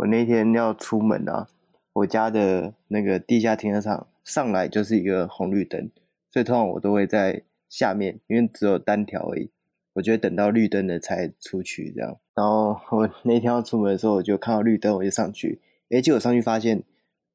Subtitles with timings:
[0.00, 1.46] 我那天要出门啊，
[1.92, 5.90] 我家的那个地下停车场上来就是一个红绿灯，
[6.30, 9.50] 所以通常我都会在下面，因为只有单条而已，
[9.92, 12.16] 我就会等到绿灯了才出去这样。
[12.34, 15.60] 然后我那天要出门的时候，我就看到绿灯，我就上去，
[15.90, 16.82] 哎，结果上去发现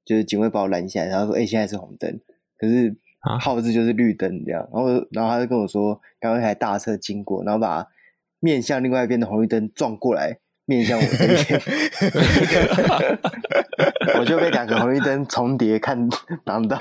[0.04, 2.20] 就是警卫把我拦下来，然后说，哎，现在是红灯，
[2.58, 2.96] 可是
[3.40, 4.68] 号志就是绿灯这样。
[4.74, 7.88] 然后然后他就跟我说，刚刚一台大车经过，然后把
[8.40, 10.40] 面向另外一边的红绿灯撞过来。
[10.66, 11.62] 面向我这边，
[14.20, 16.10] 我就被两个红绿灯重叠看
[16.44, 16.78] 挡到，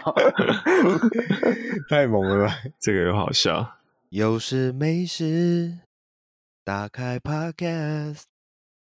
[1.90, 3.76] 太猛了吧，这个又好笑。
[4.08, 5.80] 有事没事，
[6.64, 8.22] 打开 Podcast，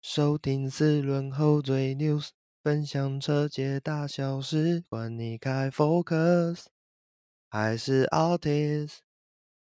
[0.02, 2.30] 收听四轮后最 news，
[2.62, 6.66] 分享车界大小事，管你开 Focus
[7.50, 8.98] 还是 Altis，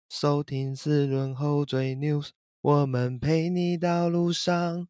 [0.10, 4.88] 收听四轮后最 news，我们陪你到路上。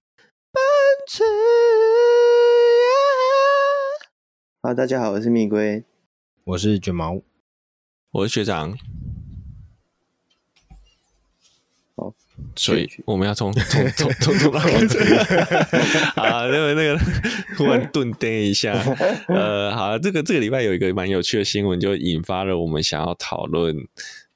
[4.64, 5.84] 好，大家好，我是蜜龟，
[6.46, 7.22] 我是卷毛，
[8.10, 8.76] 我是学长。
[11.96, 12.12] 好，
[12.56, 14.98] 所以我们要从从从从从哪开始？
[16.20, 17.00] 啊，那个那个
[17.56, 18.74] 突然顿呆一下。
[19.28, 23.76] 呃，好，这个这个礼拜有一个蛮有趣的新闻，就引发了我们想要讨论，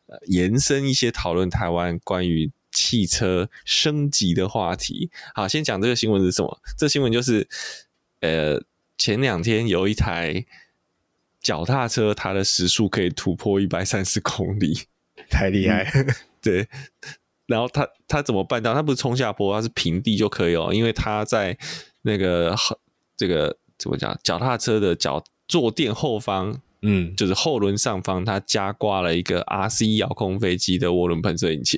[0.05, 2.51] 呃，延伸一些讨论台湾关于。
[2.79, 6.61] 汽车升级的话题，好，先讲这个新闻是什么？
[6.77, 7.45] 这新闻就是，
[8.21, 8.63] 呃，
[8.97, 10.45] 前两天有一台
[11.41, 14.83] 脚踏车，它的时速可以突破一百三十公里，
[15.29, 15.91] 太厉害。
[15.93, 16.07] 嗯。
[16.41, 16.69] 对，
[17.47, 18.73] 然后他他怎么办到？
[18.73, 21.57] 他不是冲下坡，他是平地就可以哦，因为他在
[22.03, 22.55] 那个
[23.17, 24.17] 这个怎么讲？
[24.23, 26.61] 脚踏车的脚坐垫后方。
[26.81, 31.77] 嗯，就是后轮上方，它加挂了一个 RC 遥控飞机的涡轮喷射引擎，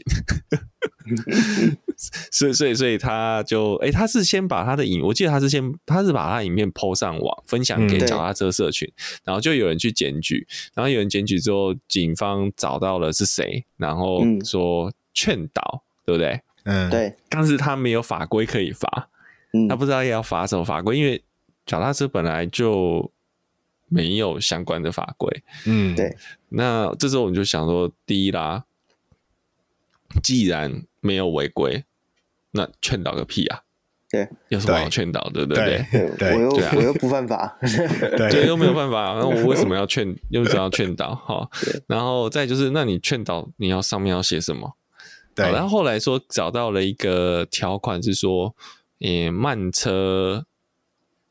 [2.32, 8.94] 所以所以所以他就哎、欸，他是先把他的影，我记得他是先他是把他影片 PO 上网，分享给脚踏车社群，嗯、
[9.26, 16.42] 然后就有人去检举，然后有人检举之后，警方找到了是谁，然后说劝导，对不对？
[16.64, 19.10] 嗯，对，但是他没有法规可以罚，
[19.70, 21.24] 他不知道要罚什么法规，因为
[21.66, 23.12] 脚踏车本来就。
[23.94, 26.16] 没有相关的法规，嗯，对。
[26.48, 28.64] 那这时候我们就想说，第一啦，
[30.22, 31.84] 既然没有违规，
[32.52, 33.62] 那劝导个屁啊！
[34.10, 35.86] 对，有什么好劝导，对不对？
[36.18, 40.16] 对，我又我又不犯法， 对，又没有犯法，那我 为什么要劝？
[40.30, 41.16] 又只要劝导？
[41.16, 41.50] 哈，
[41.88, 44.76] 然后再就是，那你劝导你要上面要写什么？
[45.34, 45.52] 对。
[45.52, 48.56] 然后后来说找到了一个条款，是说，
[49.00, 50.46] 诶，慢车。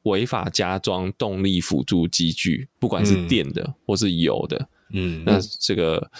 [0.04, 6.10] 违法加装动力辅助机具，不管是电的或是油的，嗯，那这个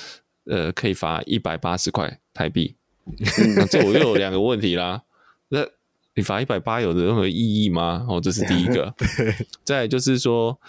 [0.47, 2.77] 呃可以罚一百八十块台币。
[3.57, 5.03] 那这我又有两个问题啦，
[5.49, 5.67] 那
[6.15, 8.07] 你罚一百八有任何意义吗？
[8.09, 8.95] 哦，这是第一个。
[9.65, 10.61] 再就是说，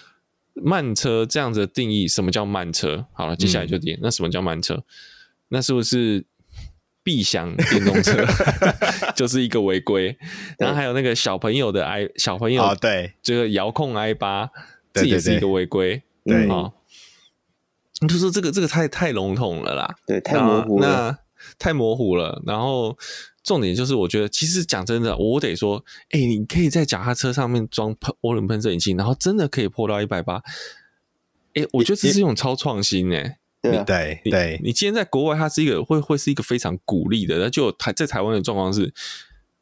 [0.54, 3.06] 慢车这样子的定义，什么叫慢车？
[3.14, 4.84] 好了，接下来就点，那什么叫慢车？
[5.50, 6.26] 那是不是？
[7.03, 8.24] 必享电动车
[9.18, 10.16] 就是一个违规，
[10.59, 14.48] 然后还有那个小朋友的 i 小朋友对这个遥控 i 八，
[14.94, 16.72] 这也是一个违规，对啊，你
[18.07, 21.17] 就说这个这个太太笼统了啦，对，太模糊了，那
[21.59, 22.41] 太模糊了。
[22.45, 22.97] 然后
[23.44, 30.41] 重点就是，我觉得其实讲真的，我得说，哎，你可以在脚踏车上面装喷涡轮喷射引擎，然后真的可以破到一百八，
[31.53, 33.38] 哎，我觉得这是一种超创新哎。
[33.61, 37.38] 对对对，你今天在国外，它是一个会会是一个非常鼓励的。
[37.38, 38.91] 那就台在台湾的状况是，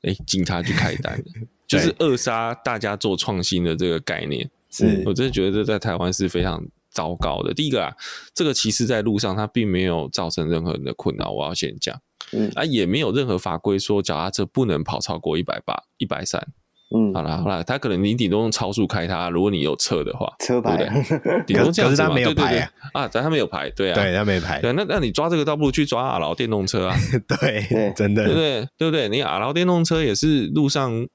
[0.04, 1.22] 哎，警察去开单，
[1.68, 4.50] 就是扼杀大家做创新的这个概念。
[4.72, 7.54] 是我真的觉得这在台湾是非常糟糕的。
[7.54, 7.94] 第一个啊，
[8.34, 11.96] 这个其实在路上它并没有造成任何人的困扰，我要先讲。
[12.34, 12.52] 嗯。
[12.56, 16.46] 啊，也没有任何法规说脚踏车不能跑超过一百八、一百三。
[16.92, 20.76] 嗯，好啦好啦，他可能你顶多用超速开它，如果你有车的话，车牌，
[21.46, 22.58] 顶多这样子嘛，没有牌啊，对对。
[22.58, 22.62] 对
[22.94, 26.98] 啊，但他没有牌，对啊，对他没牌，对，那那你抓这个倒不如去抓阿劳电动车啊，
[27.30, 28.68] 对，真的，对不对？
[28.76, 29.08] 对不对？
[29.08, 31.06] 你阿劳电动车也是路上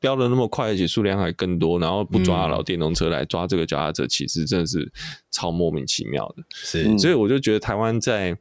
[0.00, 4.90] 飙的那么快，而且数量还更多，然后不抓阿劳电动车来抓这个脚踏车，其实真的是
[5.30, 6.44] 超莫名其妙的。
[6.50, 8.36] 是，所以我就觉得台湾在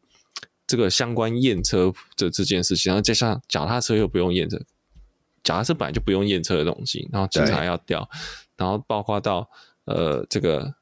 [0.66, 4.60] 这个相关验车的这件事情，然后加上脚踏车又不用验车。
[5.44, 8.10] 脚踏车本来就不用验车的东西，然后警察要调，
[8.58, 9.50] 然后包括到
[9.86, 10.76] 呃这个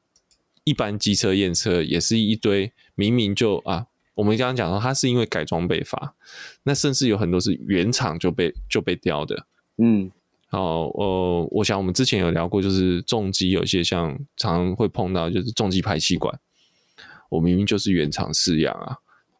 [0.64, 6.16] 一般机车验车也是一堆，明明就啊，我们刚刚讲到它是因为改装被罚，
[6.64, 9.46] 那甚至有很多是原厂就被就被调的，
[9.78, 10.10] 嗯，
[10.50, 16.38] 哦，呃，我想我们之前有聊过，就是重机有些像常会碰到，就是重机排气管，
[17.28, 18.96] 我明明就是原厂试样啊，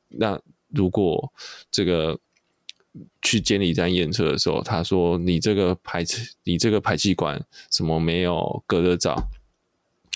[0.08, 1.32] 那如果
[1.70, 2.18] 这个。
[3.20, 6.02] 去监理站验车的时候，他说你这个排
[6.44, 7.38] 你这个排气管
[7.70, 9.12] 什么没有隔热罩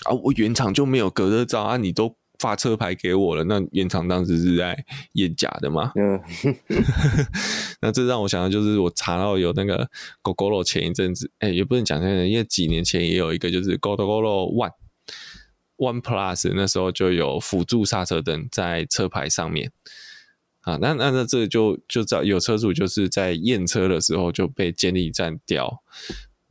[0.05, 0.11] 啊？
[0.23, 1.77] 我原厂就没有隔热罩啊？
[1.77, 4.83] 你都发车牌给我了，那原厂当时是在
[5.13, 5.91] 验假的嘛？
[5.95, 6.19] 嗯，
[7.81, 9.87] 那这让我想到就是我查到有那个
[10.23, 14.71] Gogoro 前一阵子，哎、欸，也不能讲现在，因为几年前也有一个就是 Gogoro One
[15.77, 19.71] One Plus，那时候就有辅助刹车灯在车牌上面。
[20.61, 25.81] 啊，那那那这就就找有车主就是在验车的时候就被监理站吊，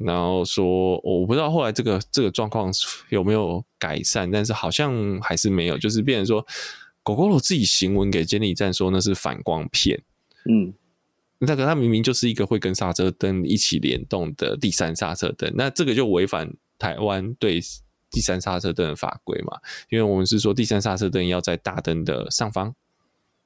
[0.00, 2.72] 然后说我不知道后来这个这个状况
[3.10, 6.46] 有没有改善，但是好像还是没有，就是变成说
[7.04, 10.02] Gogoro 自己行文给监理站说那是反光片，
[10.44, 10.72] 嗯，
[11.38, 17.60] 那个它明明就是一个会跟刹车灯一起联动的第三刹车灯，那这个就违反台湾对
[18.10, 19.58] 第三刹车灯的法规嘛，
[19.88, 22.74] 因为我们是说第三刹车灯要在大灯的上方。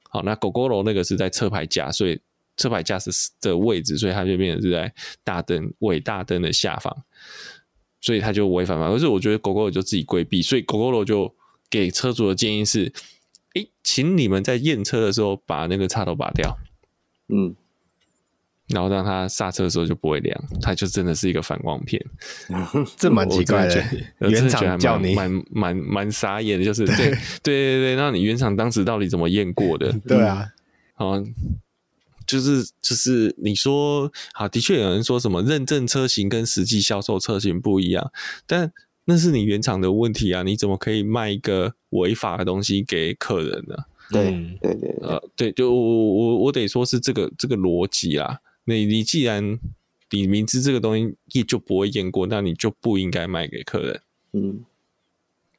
[0.09, 2.21] 好，那 Gogoro 那个是在车牌架，所以
[2.57, 3.11] 车牌架是
[3.41, 4.93] 的位置，所以它就变成是在
[5.23, 6.95] 大灯尾大灯的下方，
[8.01, 8.91] 所以它就违反嘛。
[8.91, 11.33] 可是我觉得 Gogoro 就自己规避，所以 Gogoro 就
[11.69, 12.91] 给车主的建议是：
[13.55, 16.57] 诶，请你们在验车的时候把那个插头拔掉，
[17.29, 17.55] 嗯。
[18.69, 22.03] 然后让它刹车的时候就不会亮，它就真的是一个反光片，
[22.97, 23.85] 这蛮奇怪的。
[24.27, 29.93] 原厂叫你蛮蛮蛮傻眼的，就是对对对对，那你原厂当时到底怎么验过的？
[30.07, 30.49] 对啊，
[30.95, 31.13] 好，
[32.25, 38.11] 就是就是你说好，的确有人说什么认证车型跟实际销售车型不一样，
[38.45, 38.71] 但
[39.05, 40.41] 那是你原厂的问题啊！
[40.41, 43.75] 你怎么可以卖一个违法的东西给客人呢？
[44.09, 44.31] 对
[44.61, 48.39] 对对，呃，对，就我我我得说是这个这个逻辑啦。
[48.63, 49.59] 你你既然
[50.09, 54.01] 你明知这个东西也就不会验过，那你就不应该卖给客人。
[54.33, 54.65] 嗯，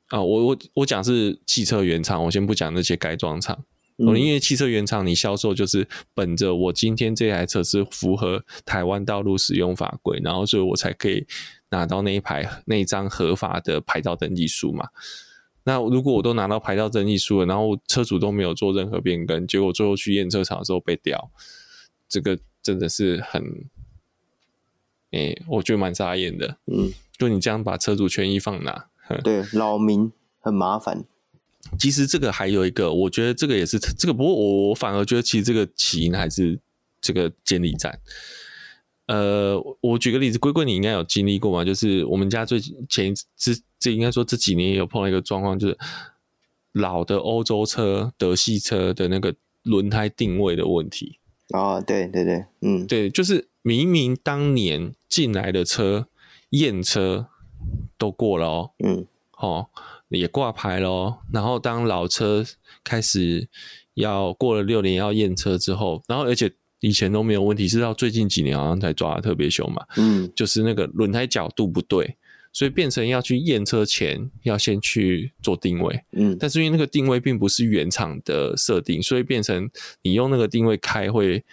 [0.08, 3.64] 啊，我我我讲是汽车原厂，我先不讲那些改装厂。
[3.98, 11.26] 嗯，因为汽车原厂你销售就是本着我今天这台车是符合台湾道路使用法规，然后所以我才可以
[11.70, 14.88] 拿到那一排那一张合法的牌照登记书嘛。
[15.64, 21.30] 那如果我都拿到牌照登记书了，然后车主都没有做任何变更，结果最后去验车场的时候被吊，
[22.08, 22.38] 这个。
[22.66, 23.40] 真的是很，
[25.12, 26.58] 诶、欸，我觉得蛮扎眼的。
[26.66, 28.88] 嗯，就你这样把车主权益放哪？
[29.22, 30.10] 对，扰民
[30.40, 31.04] 很麻烦。
[31.78, 36.58] 其实这个还有一个，我觉得这个也是这个，不过我我反而觉得其实这个起因还是
[37.00, 37.98] 这个监理站。
[39.06, 41.64] 呃，我举个例子，龟龟你应该有经历过嘛？
[41.64, 45.78] 就是我们家最近前这这应该说这几年也有碰到一个状况，就是
[46.72, 51.18] 老的欧洲车、德系车的那个轮胎定位的问题。
[51.50, 56.08] 哦，对对对，嗯，对，就是明明当年进来的车
[56.50, 57.28] 验车
[57.96, 59.06] 都过了哦，嗯，
[59.38, 59.68] 哦，
[60.08, 62.44] 也挂牌了哦，然后当老车
[62.84, 63.48] 开始
[63.94, 72.16] 要过了六年要验车之后，然后而且以前都没有问题，是到最近几年好像才抓的特别凶嘛，嗯，就是那个轮胎角度不对。
[72.52, 79.68] 所以变成要去验车前要先去做定位，嗯，但是因为那个定位并不是原厂的设定，所以变成
[80.00, 81.44] 你用那个定位开会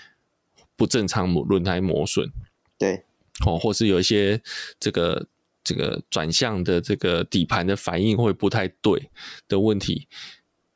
[0.77, 2.31] 不正常，轮胎磨损，
[2.79, 3.03] 对，
[3.45, 4.41] 哦，或是有一些
[4.79, 5.27] 这个
[5.63, 9.09] 这个转向的这个底盘的反应会不太对
[9.47, 10.07] 的问题，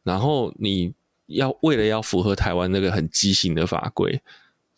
[0.04, 0.94] 然后你
[1.25, 4.22] 要为了要符合台湾那个很畸形的法规、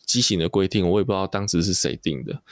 [0.04, 2.42] 畸形的规定，我也不知道当时是谁定的。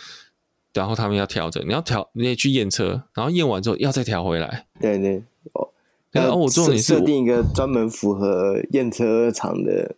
[0.74, 4.68] 然后他们要调整，你要调，你也去验车，然后验完之后要再调回来。
[4.78, 5.70] 对对哦，
[6.12, 9.96] 然后我做你设定一个专门符合验车厂的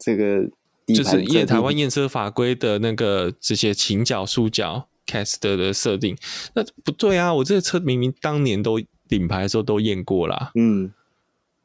[0.00, 0.48] 这个，
[0.86, 6.16] 就是验台湾验车法规的那个这些倾角、束角、caster 的设定。
[6.54, 10.92] 那不对啊，我这个车明明当年都领牌的时候都验过啦，嗯，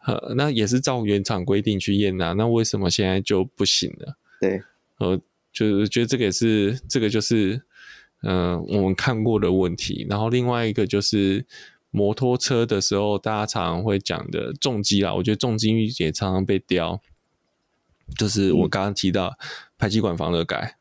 [0.05, 4.17] 呃，那也是照原厂规定去验啊，那为什么现在就不行了？
[4.39, 4.61] 对，
[4.97, 5.19] 呃，
[5.51, 7.61] 就是觉得这个也是这个就是。
[8.27, 11.45] 嗯、呃，我们看过的问题，然后另外一个就是
[11.91, 16.99] 摩托车的时候，大家常常会讲的重机啦，我觉得重机也常常被刁，
[18.17, 19.37] 就是我刚刚提到
[19.77, 20.77] 排气管防热盖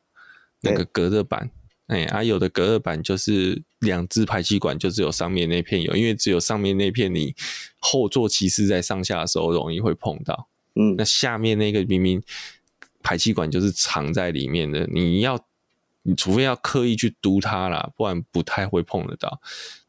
[0.62, 1.50] 那个隔热板，
[1.86, 7.34] 哎，啊，有的隔热板就是两只排气管就只有上面那片有，因为只有上面那片你
[7.78, 12.22] 后座骑士在上下的时候容易会碰到，嗯，那下面那个明明
[13.02, 15.44] 排气管就是藏在里面的，你要。
[16.06, 19.40] 你除非要刻意去嘟它啦，不然不太会碰得到。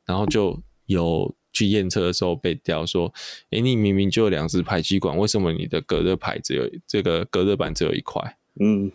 [0.05, 3.13] 然后就有去验车的时候被刁说
[3.51, 8.89] ：“诶，你明明就有两只排气管，为什么你的隔热牌只有这个隔热板只有一块？”嗯，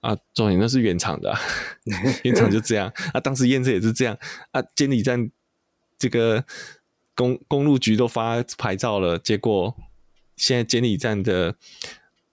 [0.00, 1.38] 啊，重点那是原厂的，啊，
[2.24, 2.92] 原厂就这样。
[3.12, 4.18] 啊，当时验车也是这样。
[4.50, 5.30] 啊，监理站
[5.98, 6.44] 这个
[7.14, 9.76] 公公路局都发牌照了，结果
[10.36, 11.54] 现在监理站的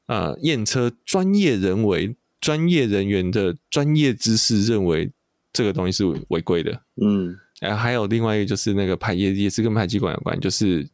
[0.08, 2.16] 呃验车专业人为。
[2.40, 5.12] 专业人员的专业知识认为
[5.52, 6.84] 这个东西是违规的。
[7.02, 10.88] 嗯，然后还有另外一个就是那个排也也是跟排气管有关，就是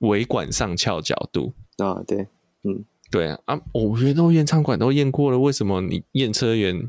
[0.00, 2.28] 尾管上翘角度啊，对，
[2.64, 6.86] 嗯，对啊，我觉得都验仓管都验过了，为什么你验车员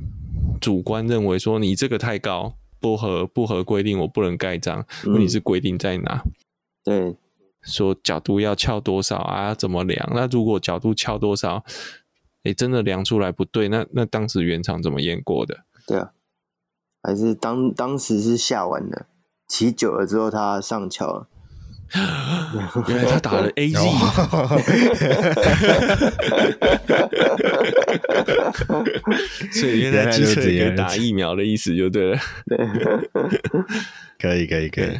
[0.59, 4.85] 主观认为说你这个太高，不合不合规定，我不能盖章？
[5.05, 6.23] 问题是规定在哪？
[6.83, 7.15] 对。
[7.63, 9.53] 说角度要翘多少啊？
[9.53, 10.11] 怎么量？
[10.15, 11.63] 那如果角度翘多少，
[12.43, 15.59] 哎，真的量出来不对，那那当时原厂怎么验过的？
[15.85, 16.11] 对啊，
[17.03, 19.05] 还是当当时是下完了，
[19.47, 21.27] 骑久了之后它上翘了，
[22.87, 23.75] 原来他打了 AZ，
[29.51, 32.19] 所以原来机车也打疫苗的意思就对了。
[32.47, 32.57] 对，
[34.19, 34.99] 可以可以可以。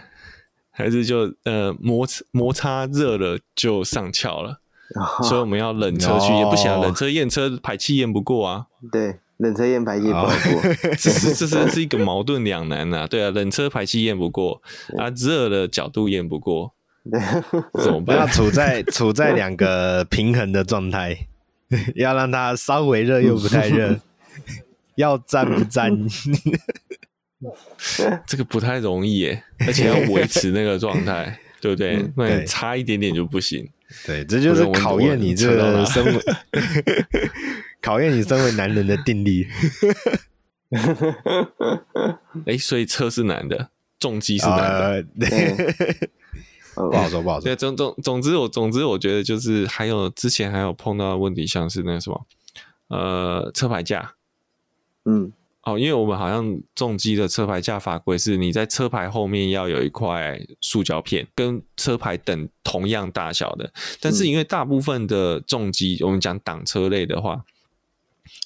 [0.74, 4.60] 还是就呃摩摩擦热了就上翘了，
[4.96, 8.66] 哦，所以我们要冷车去，哦，也不行，冷车验车排气验不过啊。
[8.92, 10.32] 对，冷车验排气验不过，
[10.98, 13.08] 这是这是是一个矛盾两难呐，啊。
[13.08, 14.62] 对啊，冷车排气验不过
[14.98, 16.74] 啊，热的角度验不过，
[17.84, 18.18] 怎么办？
[18.18, 21.28] 要处在处在两个平衡的状态，
[21.96, 24.00] 要让它稍微热又不太热，
[24.96, 25.92] 要沾不沾？
[28.28, 31.96] 这个不太容易耶，而且要维持那个状态，对不对？
[31.96, 33.68] 嗯、对，差一点点就不行。
[34.06, 36.22] 对，这就是考验你这个身为
[37.82, 39.48] 考验你身为男人的定力。
[42.46, 45.28] 哎，所以车是男的，重机是男的，
[46.90, 47.44] 不好说，不好说。
[47.44, 52.26] 对，总总总之，我总之我觉得就是还有之前还有碰到的问题，像是那个什么，
[52.88, 54.14] 呃，车牌架，
[55.06, 55.32] 嗯。
[55.64, 63.72] 哦，因为我们好像重机的车牌架法规是，你在车牌后面要有一块塑胶片，跟车牌等同样大小的。
[64.00, 67.46] 但是因为大部分的重机，我们讲挡车类的话，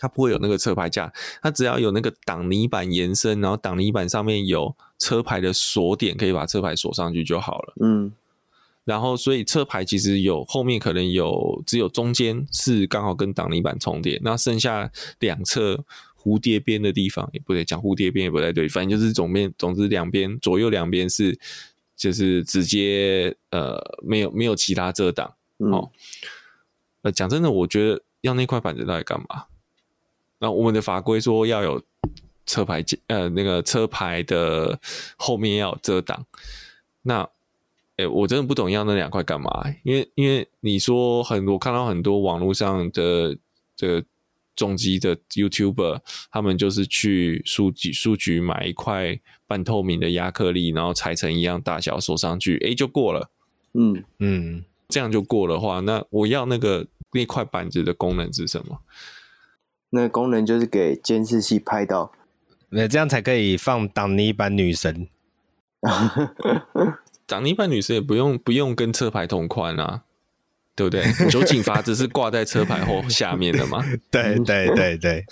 [0.01, 1.09] 它不会有那个车牌架，
[1.41, 7.73] 它只要有那个挡泥板延伸，然后挡泥板上面有车牌的锁点，可以把车牌锁上去就好了。
[7.79, 8.11] 嗯，
[8.85, 14.89] 然后所以车牌其实有后面可能有只有中间是刚好跟挡泥板重叠，那剩下
[15.19, 15.83] 两侧。
[16.25, 21.37] 蝴蝶边的地方也不对，讲蝴蝶边也不太对，反正就是总面，总之两边左右两边是
[21.95, 25.91] 就是直接呃没有没有其他遮挡、嗯、哦。
[27.03, 29.45] 呃，讲真的，我觉得要那块板子到底干嘛？
[30.39, 31.79] 那我们的法规说要有
[32.47, 34.79] 车牌呃那个车牌的
[35.17, 36.25] 后面要有遮挡，
[37.03, 37.29] 那
[37.97, 39.49] 哎、欸、我真的不懂要那两块干嘛？
[39.83, 43.37] 因为因为你说很多看到很多网络上的
[43.75, 44.05] 这个。
[44.57, 45.99] 重机的 YouTuber，
[46.31, 53.29] 他们就是去书局书局买一块半透明的亚克力，然后裁成一样大小锁上去，哎，就过了。
[53.73, 58.79] 嗯嗯，这样就过的话，那我要那个那块板子的功能是什么？
[59.89, 62.13] 那功能就是给监视器拍到，
[62.69, 65.09] 那这样才可以放挡泥板女神。
[67.25, 70.03] 挡泥板女神也不用不用跟车牌同款啊。
[70.77, 71.05] 对不对？
[71.29, 73.81] 酒警阀子是挂在车牌后下面的嘛？
[74.11, 75.23] 对对对对。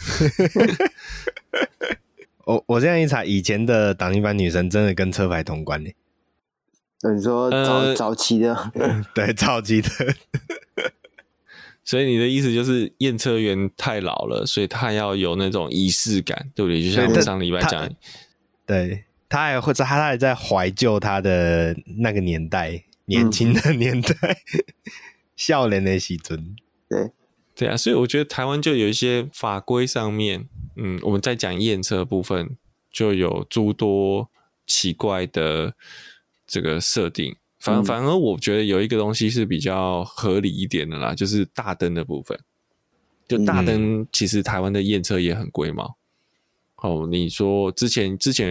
[2.47, 5.91] 我我这样一查，以前的挡泥板女神真的跟车牌同关呢。
[7.13, 8.71] 你说早、呃、早期的，
[9.13, 9.89] 对早期的。
[11.83, 16.81] 所以你的意思就是验车员太老了，所以他要有那种仪式感，对不对？
[16.81, 17.89] 就像我上礼拜讲，
[18.65, 24.15] 对，他还会在他还在怀旧他的那个年代，年轻的年代。
[24.53, 24.63] 嗯
[25.35, 26.55] 笑脸的喜尊，
[26.87, 27.11] 对
[27.55, 32.55] 对啊，所以我觉得台湾就有一些法规上面，嗯，我们在讲验车部分
[32.91, 34.29] 就有诸多
[34.67, 35.73] 奇怪的
[36.45, 37.35] 这个设定。
[37.59, 42.39] 反反而我觉得有一个东西是比较合理一点的啦，就是大灯的部分。
[43.27, 45.89] 就大灯，其实台湾的验车也很贵嘛。
[46.75, 48.47] 哦，你说之前之前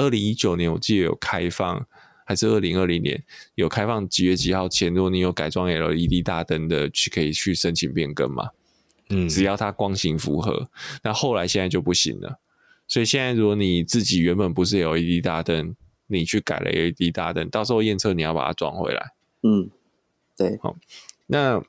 [0.00, 1.86] 二零一九年，我记得有开放。
[2.26, 3.20] 还是二零二零年
[3.56, 8.50] 有开放几月几号前，如果你有改装 LED 大灯的，去可以去申请变更嘛？
[9.08, 10.70] 嗯，只要它光型符合。
[11.02, 12.38] 那后来现在就不行了，
[12.86, 15.74] 所以现在如果你自己原本不是 LED 大灯，
[16.06, 19.10] 你去改了 LED 大灯，到时候验车你要把它装回来。
[19.42, 19.68] 嗯，
[20.36, 20.56] 对。
[20.62, 20.76] 好，
[21.26, 21.60] 那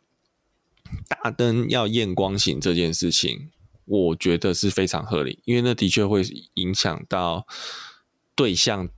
[1.08, 3.50] 大灯要验光型这件事情，
[3.86, 6.22] 我觉得是非常合理，因为那的确会
[6.54, 7.48] 影响到
[8.42, 8.90] 对象。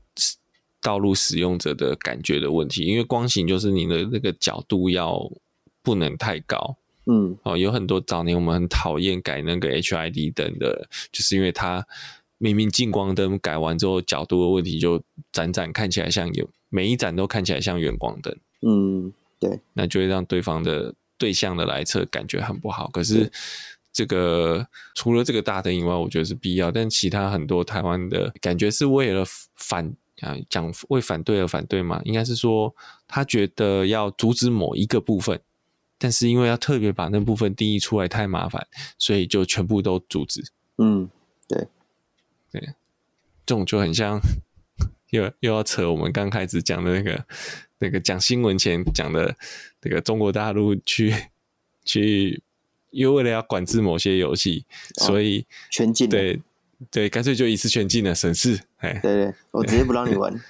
[0.86, 5.18] 道路使用者的感觉的问题，因为光型就是你的那个角度要
[5.82, 11.88] 不能太高，嗯，哦，有很多早年我们很讨厌改那个 HID 灯的，就是因为它
[12.38, 18.36] 明明近光灯改完之后角度的问题就盏盏看起来像有每一盏都看起来像远光灯，
[18.68, 22.90] 嗯，对，那就会让对方的对象的来车感觉很不好。
[22.90, 23.32] 可是
[23.94, 26.72] 这个除了这个大灯以外，我觉得是必要。
[26.72, 29.24] 但其他很多台湾的感觉是为了
[29.56, 29.88] 反
[30.22, 32.76] 啊，讲为反对而反对嘛，应该是说
[33.08, 35.40] 他觉得要阻止某一个部分，
[36.00, 38.66] 但是因为要特别把那部分定义出来太麻烦，
[38.98, 40.44] 所以就全部都阻止。
[40.80, 41.08] 嗯，
[41.48, 41.68] 对，
[42.52, 42.74] 对，
[43.46, 44.20] 这种就很像
[45.12, 47.26] 又又要扯我们刚开始讲的那个
[47.78, 49.36] 那个讲新闻前讲的
[49.84, 51.14] 那个中国大陆去
[51.86, 52.42] 去。
[52.94, 54.66] 因为为了要管制某些游戏，
[55.02, 56.08] 哦、所以全禁。
[56.08, 56.40] 对
[56.92, 58.60] 对，干脆就一次全进了，省事。
[58.80, 60.34] 哎，对对，我直接不让你玩，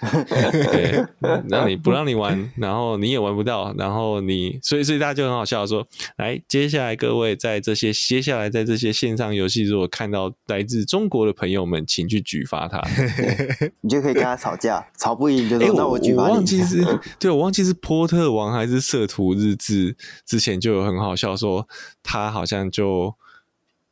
[0.71, 1.05] 对，
[1.49, 5.87] 让你不让你玩，然后你也玩不到，然后你，所以所以大家就很好笑说，
[6.17, 12.81] 来，接下来各位在这些接下来在这些线上游戏，如果看到来自中国的朋友们，请去举发他
[13.81, 16.29] 你就可以跟他吵架，吵不赢就说，那我举发你。
[16.29, 16.83] 我忘记是，
[17.19, 21.67] 对，我忘记是波特王还是色图日志，之前就有很好笑说，
[22.01, 23.13] 他好像就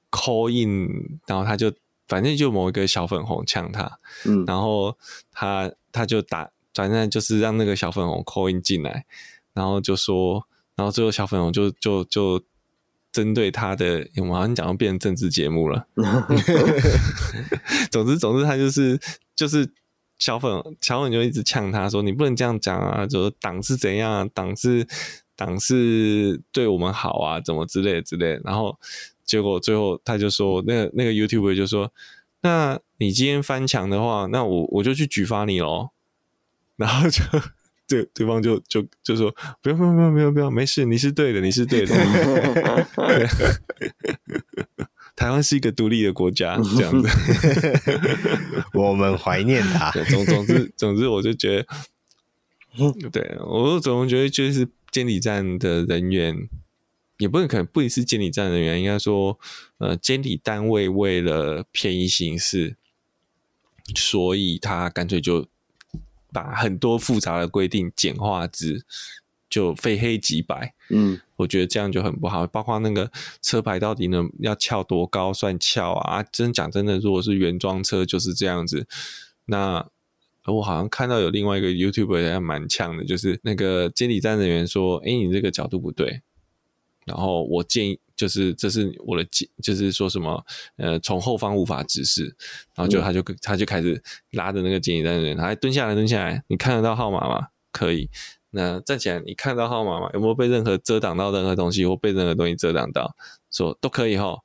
[0.09, 1.71] call in，然后他就。
[2.11, 3.89] 反正就某一个小粉红呛他，
[4.25, 4.97] 嗯，然后
[5.31, 9.05] 他他就打，反正就是让那个小粉红 call in 进来，
[9.53, 12.43] 然后就说，然后最后小粉红就就就
[13.13, 15.87] 针对他的，我们好像讲到变成政治节目了。
[17.89, 18.99] 总之总之他就是
[19.33, 19.71] 就是
[20.19, 24.85] 小粉小粉就一直呛他说，你不能这样讲啊，就说党是怎样，党是
[25.37, 28.77] 党是对我们好啊，怎么之类之类，然后。
[29.31, 31.93] 结果最后他就说，那个那个 YouTuber 就说，
[32.41, 35.91] 那你今天翻墙的话，那我我就去举发你喽。
[36.75, 37.21] 然后就
[37.87, 41.95] 对对方就就就说，不用不用不用不用不用，没事，你是对的，你是对的。
[45.15, 47.07] 台湾是一个独立的国家，这样子，
[48.73, 49.91] 我们怀念他。
[50.09, 51.65] 总总之总之，我就觉
[52.75, 56.49] 得，对我总觉得就是监理站的人员。
[57.21, 59.37] 也不能可能不一定是监理站人员，应该说，
[59.77, 62.75] 呃，监理单位为了便宜行事，
[63.95, 65.47] 所以他干脆就
[66.33, 68.83] 把很多复杂的规定简化之，
[69.47, 70.73] 就非黑即白。
[70.89, 72.47] 嗯，我觉得这样就很不好。
[72.47, 76.23] 包括那个车牌到底能要翘多高算翘啊？
[76.23, 78.87] 真讲真的，如果是原装车就是这样子。
[79.45, 79.87] 那
[80.47, 86.23] 我好像看到有另外一个 YouTuber 也蛮呛的，就是那个监理站人员说：“哎，你这个角度不对。”
[87.05, 90.43] 然后我建议，就是这是我的建，就是说什么，
[90.77, 92.25] 呃，从后方无法直视，
[92.75, 97.47] 然后就他就他就开始拉着那个监理站的人，他蹲下来，蹲下来，你看得到号码吗？
[97.71, 98.09] 可以。
[98.53, 100.09] 那站起来，你看到号码吗？
[100.13, 103.15] 有没有被任何遮挡到任何东西，或被任何东西遮挡到？
[103.49, 104.39] 说都可以哈。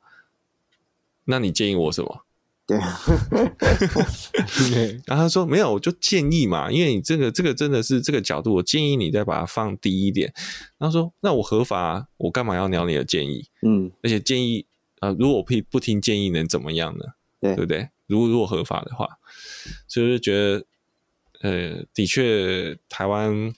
[1.25, 2.26] 那你建议我什么？
[2.67, 2.77] 对，
[5.07, 10.35] 然后他说没有，我就建议嘛，因为你这个这个真的是这个角度，我建议你再把它放低一点。
[10.77, 13.49] 然后说那我合法，我干嘛要鸟你的建议？
[13.63, 14.67] 嗯，而且建议
[14.99, 17.05] 啊、呃，如果我不不听建议能怎么样呢？
[17.41, 17.89] 对，对不对？
[18.09, 19.07] 如果如果合法的话，
[19.87, 20.65] 所以就觉得
[21.43, 23.55] 呃，的确台湾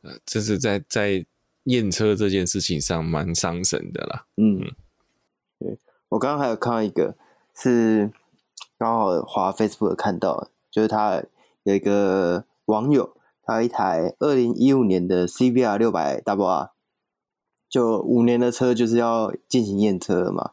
[0.00, 1.24] 呃，这是在在
[1.66, 4.26] 验车这件事情上蛮伤神的啦。
[4.36, 4.58] 嗯，
[5.60, 7.16] 对我刚刚还有看到一个。
[7.54, 8.10] 是
[8.78, 11.22] 刚好滑 Facebook 看到，就是他
[11.62, 16.70] 有一个网友，他有一台二零一五年的 CBR 六百 WR，
[17.68, 20.52] 就五年的车就是要进行验车了嘛。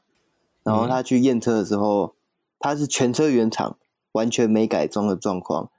[0.64, 2.14] 然后他去验车的时候，
[2.60, 3.78] 他是全车原厂，
[4.12, 5.72] 完全没改装的状况。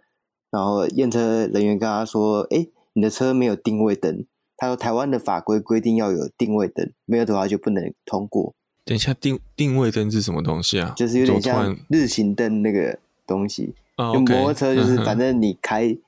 [0.50, 8.54] 然后验车人员跟他说：“哎，你的车没有定位灯。”他说：“台湾的法规规定要有定位灯，没有的话就不能通过。”
[8.90, 10.92] 等一下，定定位灯是什么东西啊？
[10.96, 13.72] 就是有点像日行灯那个东西。
[13.96, 15.98] 哦，就摩托车就是反正你开、嗯、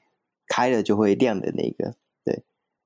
[0.48, 1.94] 开了就会亮的那个。
[2.24, 2.42] 对，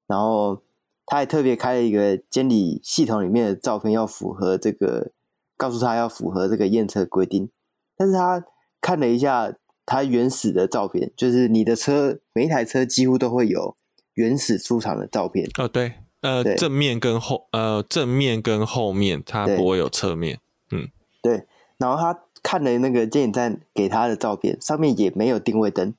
[0.06, 0.60] 然后
[1.06, 5.12] 他还特别开了一个监理系统里面的照片，要符合这个，
[5.56, 7.48] 告诉他要符合这个验车规定。
[7.96, 8.44] 但是他
[8.82, 9.54] 看了一下
[9.86, 13.74] 他原始的照片，就是你的车每一台车几乎都会有
[14.12, 15.48] 原始出厂的照片。
[15.56, 15.94] 哦，对。
[16.26, 20.40] 呃，正面跟后，呃，正面跟后面，它不会有侧面。
[20.72, 20.88] 嗯，
[21.22, 21.44] 对。
[21.78, 25.94] 然后他看了那个电影站给他的照片，上面也没有定位灯。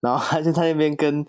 [0.00, 1.24] 然后他就在那边跟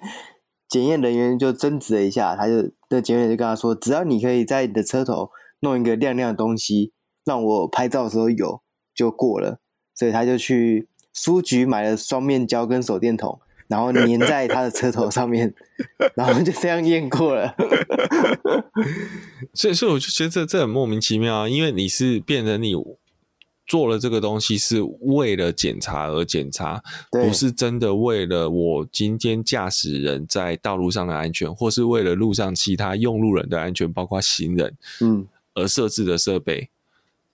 [0.68, 5.30] 检验人员就争执了一下，他就那检验员就跟他说：“只要你可以在你的车头
[5.62, 6.92] 弄一个亮亮的东西，
[7.24, 8.62] 让我拍照的时候有
[8.94, 9.60] 就过了。”
[9.96, 13.40] 所以他就去书局买了双面胶跟手电筒。
[13.72, 15.52] 然后粘在他的车头上面，
[16.14, 17.56] 然后就这样验过了。
[19.56, 21.50] 所以，所以我就觉得这这很莫名其妙啊！
[21.50, 22.74] 因为你是变成你
[23.66, 36.70] 做了这个东西是为了检查而检查，不是真的为了我今天驾驶人在道路上的安全，或是为了路上其他用路人的安全，包括行人，嗯，而设置的设备。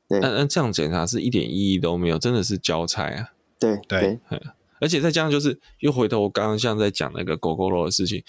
[0.07, 3.31] 对，那那这样检查是一点意义都没有，真的是交差啊。
[3.59, 4.19] 对对，
[4.79, 8.23] 而且再加上就是又回头我刚刚像在讲那个 Gogoro 的事情，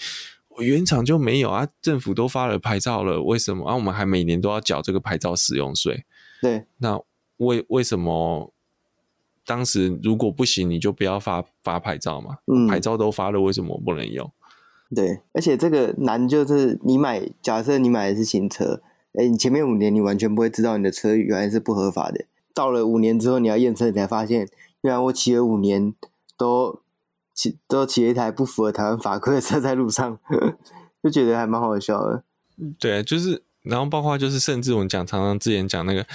[0.49, 3.75] 我原厂就没有啊，政府都发了牌照了，为什么啊？
[3.75, 6.05] 我们还每年都要缴这个牌照使用税？
[6.41, 6.99] 对，那
[7.37, 8.53] 为为什么
[9.45, 12.37] 当时如果不行，你就不要发发牌照嘛？
[12.47, 14.31] 嗯，牌照都发了，为什么不能用？
[14.95, 18.81] 对，而且这个难就是你买，假设你买的是新车，
[19.13, 24.47] 哎，你前面五年你完全不会知道你的车原来是不合法的，到了五年之后你要验车，你才发现
[24.81, 25.93] 原来我骑了五年
[26.39, 26.81] 都
[27.35, 30.17] 骑都骑了一台不符合台湾法规的车在路上，
[31.03, 32.23] 就觉得还蛮好笑的。
[32.79, 33.43] 对，就是。
[33.61, 36.07] 然后包括就是，甚至我们讲常常之前讲那个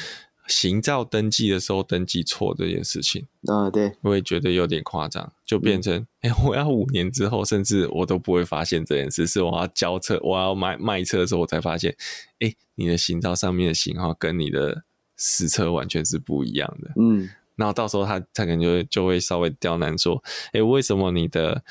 [0.46, 11.94] 行照登记的时候登记错这件事情，啊，对，我也觉得有点夸张，就变成哎、嗯，我要五年之后，甚至我都不会发现这件事，是我要交车，我要买卖车的时候，我才发现，
[12.40, 14.84] 哎，你的行照上面的型号跟你的
[15.18, 21.62] 实车完全是不一样的，嗯，然后到时候他他可能就会就会稍微刁难说，哎，为什么你的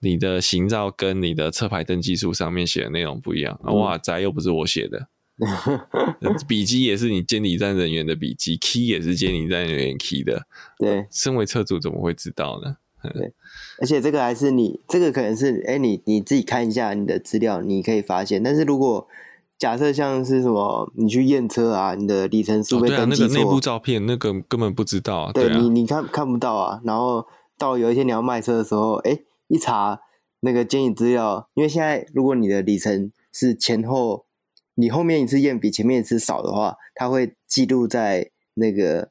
[0.00, 3.58] 你的行照跟你的车牌登记书上面写的内容不一样？
[3.64, 5.08] 嗯、哇，宅又不是我写的。
[6.48, 10.46] 笔记也是你监理站人员的笔记，key 也是监理站人员 key 的。
[10.78, 12.76] 对，身为车主怎么会知道呢？
[13.12, 13.32] 对，
[13.78, 18.42] 而且这个还是你，这个可能是，哎、欸，你你自己看一下你的资料，你可以发现。
[18.42, 19.06] 但是如果
[19.58, 25.32] 假设像是什么，你去验车啊，你的里程数被登记错，哦对啊，那个内部照片那个根本不知道啊。
[25.32, 26.80] 对，你你看看不到啊。
[26.84, 27.26] 然后
[27.58, 30.00] 到有一天你要卖车的时候，哎、欸，一查
[30.40, 34.24] 那个监理资料，因为现在如果你的里程是前后。
[34.78, 39.08] 你后面一次验比前面一次少的话，它会记录在那个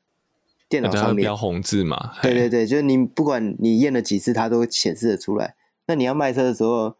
[0.70, 2.12] 电脑上面，标红字嘛。
[2.22, 5.56] 对对对，就是你不管你验了几次，它都会显示的出来。
[5.88, 6.94] 那你要卖车的时候，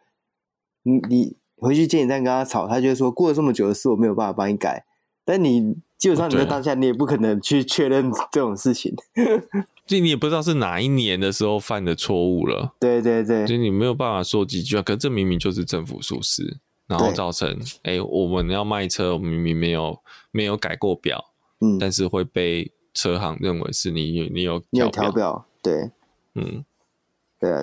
[0.82, 4.86] 你你回去见你再跟他吵，他就会说过了这么久的事，我没有办法帮你改。
[5.24, 8.94] 但你基本上你在当下，你也不可能去确认这种事情。
[9.86, 12.74] 就你也不知道是哪一年的时候犯的错误了。
[12.80, 16.58] 对对对，就你没有办法说几句啊，可这明明就是政府疏失。
[16.88, 17.50] 然后造成，
[17.82, 21.20] 哎、欸，我们要卖车，我明明没有没有改过表，
[21.60, 25.90] 嗯，但是会被车行认为是你你有你有调表，对，
[26.36, 26.64] 嗯，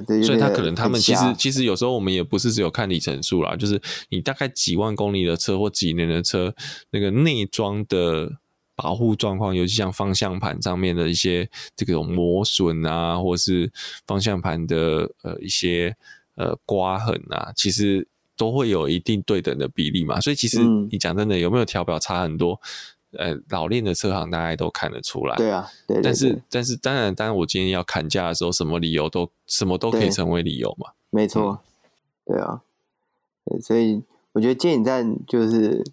[0.06, 6.54] 对啊，所以他可能他们其实其实有时候我们也不是只有看里程数啦，就是你大概几万公里的车或几年的车，
[6.90, 8.30] 那个内装的
[8.74, 13.70] 保护状况，尤其像方向盘上面的一些这种磨损啊，或是
[14.06, 15.96] 方向盘的呃一些
[16.36, 18.08] 呃刮痕啊，其实。
[18.34, 20.58] 都会有一定对等的比例嘛，所以其实
[20.90, 22.58] 你讲真的，有没有调表差很多？
[23.18, 25.36] 嗯、呃，老练的车行大家都看得出来。
[25.36, 26.02] 对啊，对，对，对。
[26.02, 30.92] 但是，但是，当然，当然，我今天要砍价的时候，什么理由都，什么都可以成为理由嘛。
[31.10, 31.60] 没错。
[32.24, 32.62] 对啊。
[33.44, 35.84] 对，所以我觉得监理站就是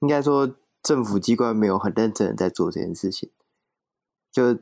[0.00, 3.30] 应该说政府机关没有很认真的在做这件事情，
[4.30, 4.54] 就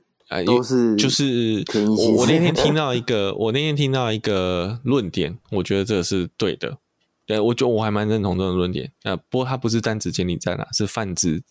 [0.45, 1.65] 都是就是
[1.99, 6.79] 我我那天听 到一个，我那天听到一个论点，我觉得这是对的。
[7.27, 8.93] 对，我觉得我还蛮认同这种论点。
[9.03, 11.43] 呃，不过它不是单指监理站啊，是泛指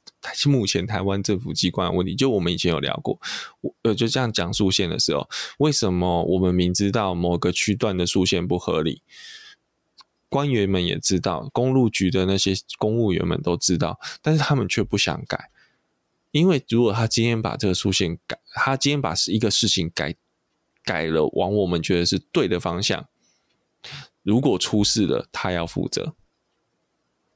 [0.48, 2.16] 目前台湾政府机关的问题。
[2.16, 3.20] 就我们以前有聊过，
[3.60, 9.02] 我呃，就这样讲竖线的时候，为什么我们明知道某个区段的竖线不合理，
[10.30, 15.50] 官员们也知道，公路局的那些公务员们都知道，但是他们却不想改，
[16.32, 20.16] 因为如果他今天把这个竖线改，他今天把一个事情改
[20.86, 23.10] 改了，往我们觉得是对的方向。
[24.26, 26.16] 如果出事了，他要负责。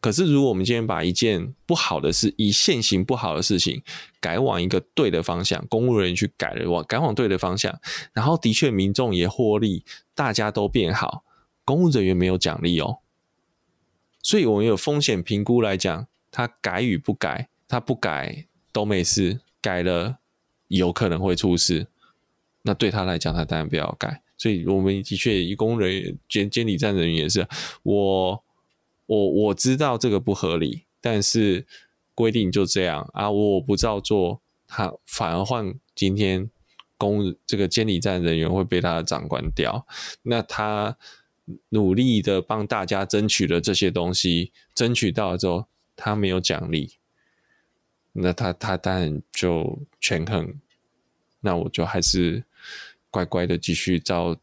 [0.02, 3.84] 可是，如果我们今天把一件不好的事，以现行不好的事情
[4.20, 7.80] 改往一个对的方向，公务人员去改了往改往对的方向，
[8.14, 9.84] 然后的确民众也获利，
[10.16, 11.24] 大家都变好，
[11.64, 13.00] 公务人员没有奖励哦。
[14.24, 20.20] 所以，我们有风险评估来讲，他改与不改，他不改都没事，改了
[20.70, 21.88] 有可能会出事。
[22.62, 24.22] 那对他来讲，他当然不要改。
[24.42, 27.46] 所以，我们的确，以工人员监监理站人员也是，
[27.84, 28.42] 我
[29.06, 31.68] 我我知道这个不合理，但是
[32.16, 36.50] 规定就这样啊，我不照做，他反而换今天
[36.98, 39.86] 工这个监理站人员会被他的长官调，
[40.24, 40.98] 那他
[41.68, 45.66] 努力的帮大家争取了这些东西，争取到了之后，
[45.98, 46.94] 他没有奖励，
[48.14, 50.56] 那他他当然就权衡，
[51.42, 52.46] 那我就还是。
[53.10, 54.38] 乖乖的继续照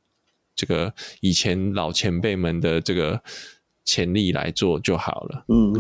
[0.55, 3.23] 这个以前老前辈们的这个
[3.85, 5.45] 潜力来做就好了。
[5.49, 5.73] 嗯，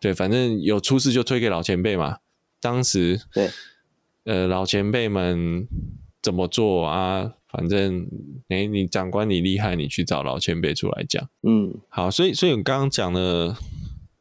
[0.00, 2.18] 对， 反正有出事就推给老前辈嘛。
[2.60, 3.50] 当时对，
[4.24, 5.66] 呃，老前辈们
[6.20, 7.34] 怎么做啊？
[7.48, 8.06] 反正
[8.48, 11.26] 哎，你长官你厉害，你去找老前辈出来讲。
[11.42, 13.56] 嗯，好，所以所以我刚刚讲了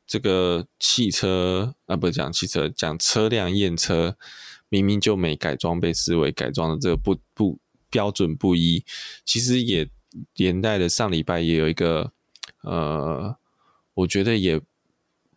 [0.06, 4.16] 这个汽车啊，不是讲汽车，讲车辆验车，
[4.70, 8.84] 明明就没改装，被视为改装的这个不不标准不一，
[9.26, 9.90] 其实也
[10.36, 12.12] 连带的上礼拜也有一个
[12.64, 13.38] 呃，
[13.94, 14.60] 我觉得也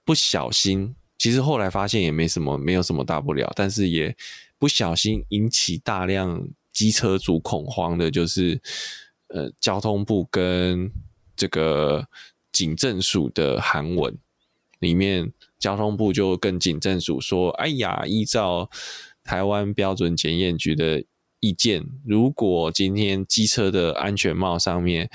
[0.05, 4.17] 不小心，其实后来发现也没什么，没有什么大不了，但是也
[4.59, 8.61] 不小心引起大量机车主恐慌的，就是
[9.29, 10.91] 呃，交通部跟
[11.37, 12.09] 这个
[12.51, 14.19] 警政署的韩文
[14.81, 18.69] 里面，交通部就跟警政署说：“哎呀，依照
[19.31, 21.05] 台湾标准检验局的
[21.39, 25.09] 意见，如果今天机车的安全帽上面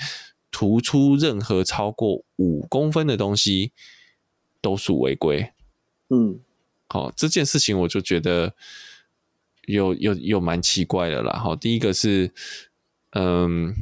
[0.50, 3.72] 突出任何超过五公分的东西，
[4.62, 5.52] 都属违规。”
[6.08, 6.40] 嗯，
[6.88, 8.54] 好，这件事情我就觉得
[9.66, 11.38] 有有有蛮奇怪的啦。
[11.38, 12.32] 好，第一个是，
[13.10, 13.74] 嗯，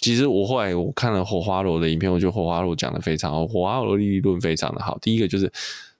[0.00, 4.98] 其实我后来我看了火花罗的影片，我觉得火花罗讲的非常好，火花罗理论非常的好。
[5.02, 5.52] 第一个就是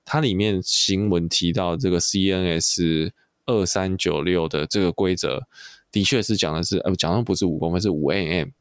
[0.07, 3.11] 它里面新闻提到这个 CNS
[3.49, 5.43] 二三九六的这个规则，
[5.91, 8.53] 的确是讲的是呃，讲的不是五公分，是五 mm，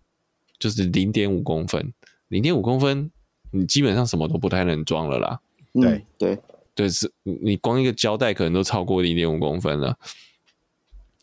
[0.58, 1.94] 就是零点五公分，
[2.30, 3.12] 零点五公分，
[3.52, 5.40] 你基本上什么都不太能装了啦。
[5.74, 6.40] 嗯、对对。
[6.74, 9.98] 对，是你光一个胶带可能都超过零点五公分了。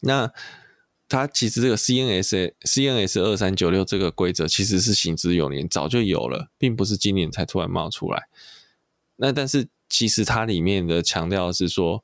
[0.00, 0.28] 那
[1.08, 8.24] 它其实这个 CNS CNS 二三九六这个规则其实是行之有年，早就有了，并不是今年才突然冒出来。
[9.14, 12.02] 那但是其实它里面的强调是说，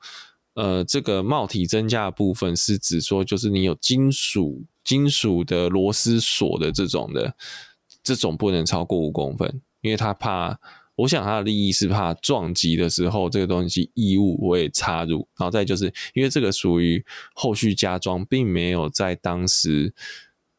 [0.61, 7.35] 呃，这个帽体增加的部分是指说，就是你有金属金属的螺丝锁的这种的，
[8.03, 10.61] 这种不能超过五公分，因为他怕。
[10.96, 19.94] 我想他的利益是怕撞击的时候这个东西异物会插入，然后再就是因为这个属于后续加装，并没有在当时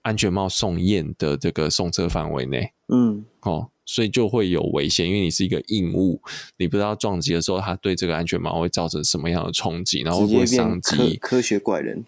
[0.02, 6.22] 安全帽送验的这个送车范围内，嗯，哦，所以就会有危险，因为你是一个硬物，
[6.56, 12.06] 你不知道撞击的时候它对这个安全帽会造成什么样的冲击，然后会不会伤及科科学怪人，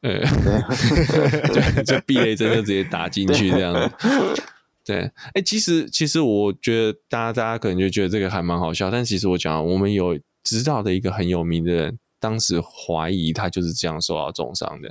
[0.00, 0.20] 呃，
[1.52, 4.42] 对，就避雷针就直接打进去这样子。
[4.86, 14.90] 对，哎、欸，其实其实我觉得大家大家可能就觉得这个还蛮好笑，但其实我讲，我们有知道的一个很有名的人，当时怀疑他就是这样受到重伤的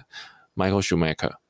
[0.56, 1.41] ，Michael Schumacher。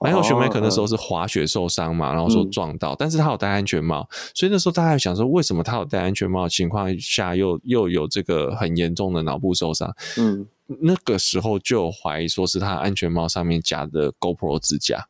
[0.00, 9.94] Michael Schumacher 那时候是滑雪受伤嘛，然后说撞到，但是他有戴安全帽，所以那时候大家想说，为什么他有戴安全帽的情况下又又有这个很严重的脑部受伤？
[10.18, 10.46] 嗯，
[10.80, 15.08] 那个时候就有怀疑说是他安全帽上面夹的 GoPro 支架。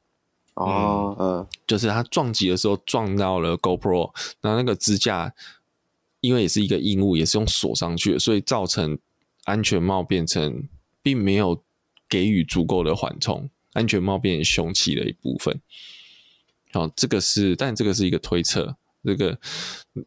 [0.54, 4.11] 哦，嗯，嗯，就是他撞击的时候撞到了 GoPro，
[4.42, 5.32] 然后那个支架
[6.20, 8.98] 因为也是一个硬物，也是用锁上去的，所以造成
[9.44, 10.68] 安全帽变成
[11.02, 11.62] 并没有
[12.06, 15.61] 给予足够的缓冲，安全帽变成凶器的一部分。
[16.72, 19.38] 好，这个是，但这个是一个推测，这个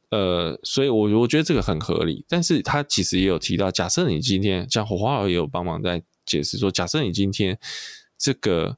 [0.09, 7.57] 呃，所以我我觉得这个很合理，但是他其实也有提到，假设你今天像火花儿也有帮忙在解释说，假设你今天
[8.17, 8.77] 这个。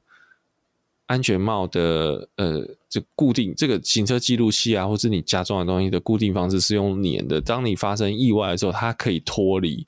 [1.08, 7.40] 安全帽的呃，这固定这个行车记录器啊，或者你加装的东西的固定方式是用粘的。
[7.40, 9.86] 当你发生意外的时候，它可以脱离，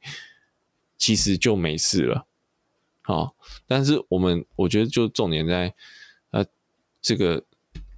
[0.97, 2.27] 其实就没事了。
[3.11, 3.35] 好，
[3.67, 5.75] 但是我们我觉得就重点在
[6.31, 6.45] 呃，
[7.03, 7.43] 这个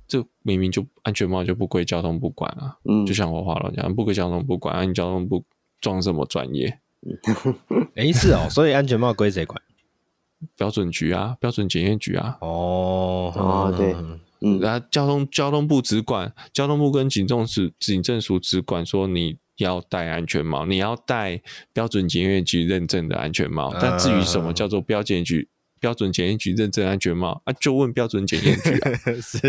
[0.08, 2.78] 这明明就安全帽就不归交通部管啊。
[2.84, 5.44] 嗯，就像我话了讲，不归交通部管，啊、你交通部
[5.82, 6.80] 装什么专业？
[7.94, 9.60] 哎、欸，是哦，所以安全帽归谁管？
[10.56, 12.38] 标准局啊，标准检验局啊。
[12.40, 13.94] 哦，哦，对，
[14.40, 21.40] 嗯，然后交通交通部只管，交通部跟警政署、警政署只管说你要戴安全帽，你要戴
[21.72, 23.70] 标准检验局认证的安全帽。
[23.74, 25.48] 嗯、但至于什么叫做标检局、
[25.80, 28.90] 标准检验局认证安全帽啊，就问标准检验局啊。
[29.20, 29.40] 是，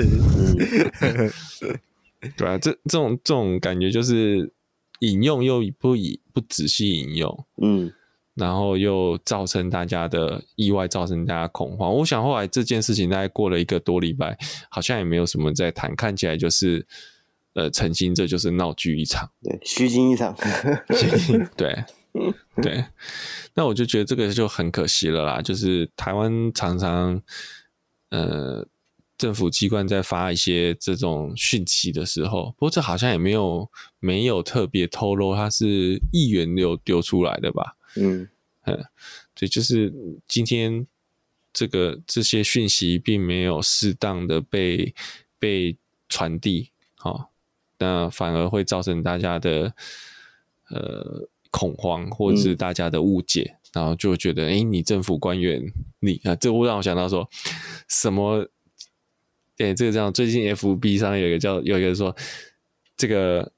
[2.38, 4.52] 对啊，这这种这种感觉就是
[5.00, 7.92] 引用又不以不仔细引用，嗯。
[8.36, 11.94] 然后又造成大家的意外，造成大家恐慌。
[11.94, 14.36] 我想后来这件事情大概过了一个多礼拜，
[14.70, 16.84] 好像也没有什么在谈，看起来就是
[17.54, 20.36] 呃，澄清这就是闹剧一场，对，虚惊一场，
[21.56, 21.84] 对
[22.62, 22.86] 对。
[23.56, 27.22] 那我就觉得这个就很可惜了啦，就是台湾常常
[28.10, 28.68] 呃，
[29.18, 37.76] 政府机关在发一些这种讯息的时候，不过这好像也没有没有特别透露它是议员流丢出来的吧。
[37.96, 38.28] 嗯，
[38.64, 38.86] 呃，
[39.36, 39.94] 对，就是
[40.28, 40.88] 今天
[41.54, 44.96] 这个这些讯息并没有适当的被
[45.38, 45.78] 被
[46.10, 47.30] 传递，好，
[47.84, 49.74] 那反而会造成大家的
[50.70, 55.62] 呃恐慌，或者是大家的误解，嗯、然后就觉得，哎，你政府官员，
[56.00, 57.28] 你啊，这会让我想到说
[57.90, 58.48] 什么？
[59.58, 62.16] 对，这个这样，最近 FB 上有一个叫有一个说
[62.96, 63.52] 这个。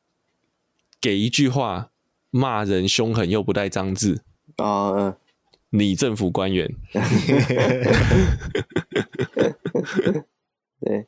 [1.01, 1.91] 给一句话
[2.31, 4.23] 骂人凶狠又不带脏字
[4.55, 5.15] 啊，嗯，
[5.69, 6.67] 你政府官员
[10.81, 11.05] 对，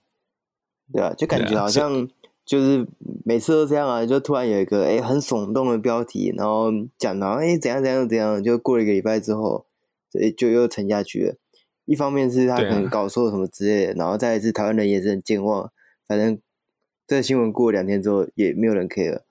[0.93, 2.07] 对啊，就感觉好像
[2.47, 2.87] 就是
[3.25, 9.65] 每次都这样啊，就突然有一个哎、欸、很耸动的标题，然后讲到哎怎样怎样怎样，就过了一个礼拜之后，
[10.09, 11.35] 就就又沉下去了。
[11.83, 15.69] 一方面是他可能搞错了什么之类的，然后再一次台湾人也是很健忘，
[16.07, 16.39] 反正
[17.05, 19.21] 这个新闻过两天之后也没有人 care，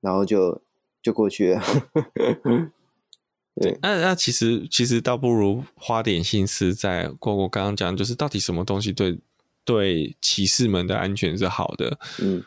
[0.00, 0.60] 然后就
[1.00, 1.62] 就过去了。
[3.60, 9.18] 对，那那其实其实倒不如花点心思在过过刚刚讲，就是到底什么东西对
[9.68, 12.42] 对骑士们的安全是好的，嗯，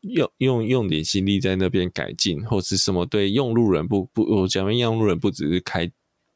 [0.00, 5.90] 用用用点心力在那边改进，或是什么对用路人不不，我讲用路人不只是开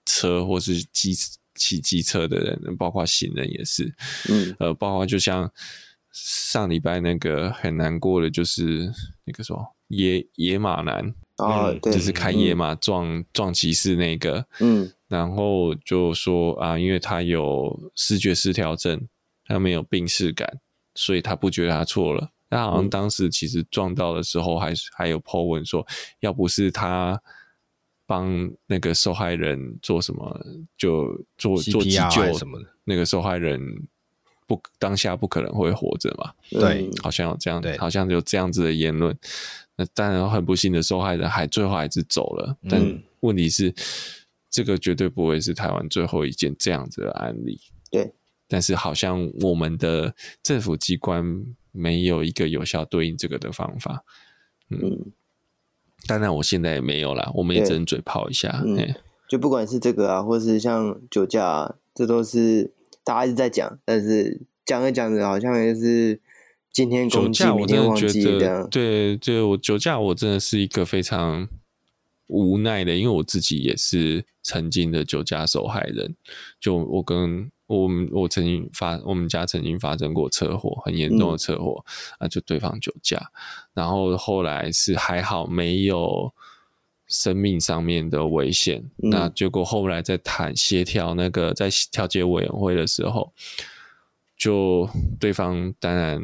[0.04, 1.14] 车或是机。
[1.56, 3.92] 骑机车的人，包括行人也是，
[4.30, 5.50] 嗯，呃，包括就像
[6.10, 8.90] 上礼拜那个很难过的，就是
[9.24, 19.06] 那个什么野野马男啊，就是开野马撞、嗯、撞骑士那个，嗯，然后就说啊，因为他有视觉失调症，
[19.50, 20.60] 他没有病逝感，
[20.94, 22.30] 所以他不觉得他错了。
[22.48, 25.86] 他好像当时其实撞到的时候还，还、嗯、还有 po 文说，
[26.20, 27.20] 要不是他。
[28.06, 30.44] 帮那个受害人做什么？
[30.76, 32.66] 就做做急救什么的。
[32.82, 33.60] 那个受害人
[34.48, 36.32] 不当下不可能会活着嘛？
[36.50, 39.16] 对，好像有这样，好像有这样子的言论。
[39.76, 42.56] 那当然很不幸的，受害人还最后还是走了。
[42.68, 43.72] 但问题是，
[44.50, 47.60] 这个绝对不会是台湾最后一件这样子的案例。
[47.92, 48.12] 对，
[48.50, 51.24] 但是好像我们的政府机关
[51.72, 54.04] 没有一个有效对应这个的方法。
[54.68, 55.12] 嗯。
[56.06, 58.62] 当然，我现在也没有啦，我们也只能嘴炮一下。
[58.64, 58.94] 嗯，
[59.28, 62.72] 就不管是这个啊，或是像酒驾啊，这都是
[63.04, 66.18] 大家一直在讲，但是讲着讲着，好像也是
[66.72, 68.66] 今天公祭，明天忘记这样。
[68.70, 71.46] 对，对我酒驾，我真的是一个非常
[72.28, 76.16] 无奈的，因为我自己也是曾经的酒驾受害人。
[76.58, 77.52] 就我跟。
[77.76, 81.84] 我们我曾经发，我们家曾经发生过车祸，很严重的车祸，
[82.18, 83.30] 嗯、啊，就对方酒驾，
[83.72, 86.32] 然后后来是还好没有
[87.06, 93.32] 生命上面的危险，嗯、那结果后来在谈协调那个在调解委员会的时候，
[94.36, 96.20] 就对方当然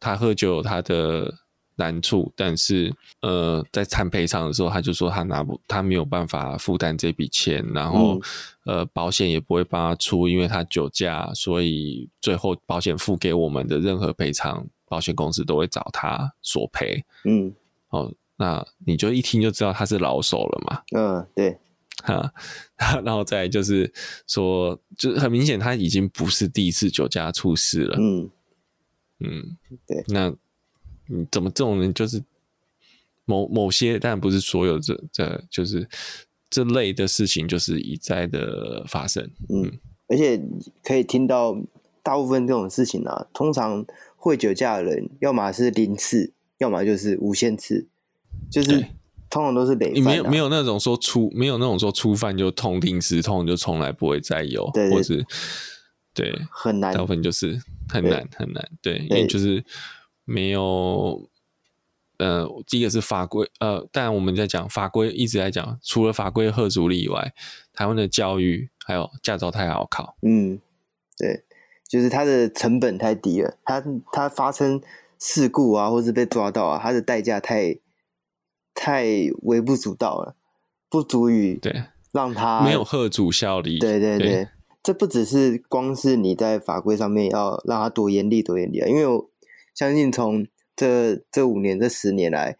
[0.00, 1.38] 他喝酒他的。
[1.78, 8.20] 难处，但是呃，在谈赔偿的时候，他就说他拿不，他没有办法负担这笔钱，然后、
[8.64, 17.04] 嗯、呃，保险也不会帮他出，因为他酒驾，所以最后保险付给我们的任何赔偿，保险公司都会找他索赔。
[17.24, 17.54] 嗯，
[17.90, 20.82] 哦，那你就一听就知道他是老手了嘛。
[20.96, 21.56] 嗯，对，
[22.02, 22.32] 哈，
[23.04, 23.92] 然后再就是
[24.26, 27.96] 说，就是很明显他已经不是第一次酒驾出事了。
[28.00, 28.30] 嗯
[29.20, 30.34] 嗯，对，那。
[31.08, 32.22] 你怎么这种人就是
[33.24, 35.88] 某某些，但不是所有这这就是
[36.48, 39.30] 这类的事情，就是一再的发生。
[39.48, 39.72] 嗯，
[40.06, 40.40] 而且
[40.82, 41.58] 可以听到
[42.02, 43.84] 大部分这种事情啊，通常
[44.16, 47.86] 会酒驾的人，要么是零次，要么就是无限次，
[48.50, 48.80] 就是
[49.28, 50.06] 通常都是累犯、啊。
[50.06, 54.96] 没有没有那种说初没有那种说初犯就痛定思痛，就从来不会再有，对对。
[54.96, 55.26] 或是
[56.14, 56.34] 对。
[56.50, 59.64] 很难，大部分就是很难很难，对，因为就是。
[60.30, 61.26] 没有，
[62.18, 67.32] 呃，第一个是法规，呃，但我们在讲法规，一直在讲，除了法规和阻力以外，
[67.72, 70.16] 台湾的教育还有驾照太好考。
[70.20, 70.60] 嗯，
[71.16, 71.44] 对，
[71.88, 74.82] 就是它的成本太低了，它它发生
[75.18, 77.78] 事故啊，或是被抓到啊，它的代价太
[78.74, 79.06] 太
[79.44, 80.36] 微不足道了，
[80.90, 83.78] 不足以对让它没有贺阻效力。
[83.78, 84.48] 对对对，对
[84.82, 89.30] 这不只是光是你在法规上面要让它多严厉多严厉啊，因为我。
[89.78, 92.58] 相信从这这五年、这十年来，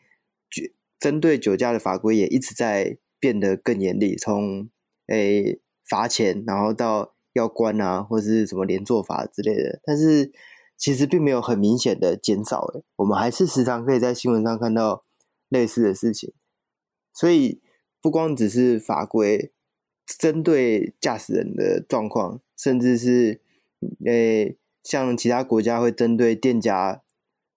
[1.01, 4.15] 针对酒驾的法规也一直在变得更严厉。
[4.15, 4.71] 从
[5.09, 9.81] 诶罚钱，然后到要关啊，或是什么连坐法之类的。
[9.83, 10.31] 但是
[10.77, 12.73] 其实并没有很明显的减少。
[12.95, 15.05] 我们还是时常可以在新闻上看到
[15.49, 16.33] 类似的事情。
[17.13, 17.61] 所以
[18.01, 19.51] 不光只是法规
[20.07, 23.41] 针对驾驶人的状况，甚至是
[24.07, 27.03] 诶像其他国家会针对店家。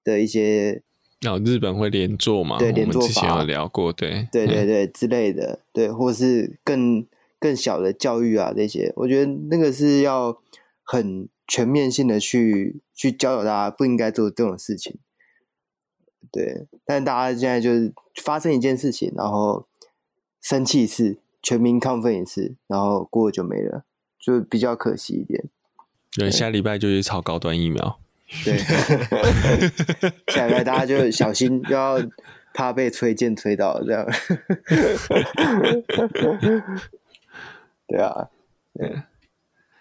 [0.03, 0.81] 的一些，
[1.27, 2.57] 哦，日本会连坐嘛？
[2.57, 7.05] 对，连坐法之前有聊过，对，对对对之类的，对，或是更
[7.39, 10.41] 更小的教育啊这些，我觉得那个是要
[10.83, 14.97] 很全面性的去去教导大家不应该做这种事情。
[16.31, 17.93] 对，但大家现在就是
[18.23, 19.67] 发生一件事情，然后
[20.41, 23.83] 生气一次，全民亢奋一次，然后过了就没了，
[24.17, 25.43] 就比较可惜一点。
[26.15, 27.99] 对，对下礼拜就去炒高端疫苗。
[28.45, 28.57] 对，
[30.33, 31.97] 下来大家就小心， 要
[32.53, 34.05] 怕被吹剑吹到这样。
[37.87, 38.29] 对啊，
[38.73, 39.03] 对，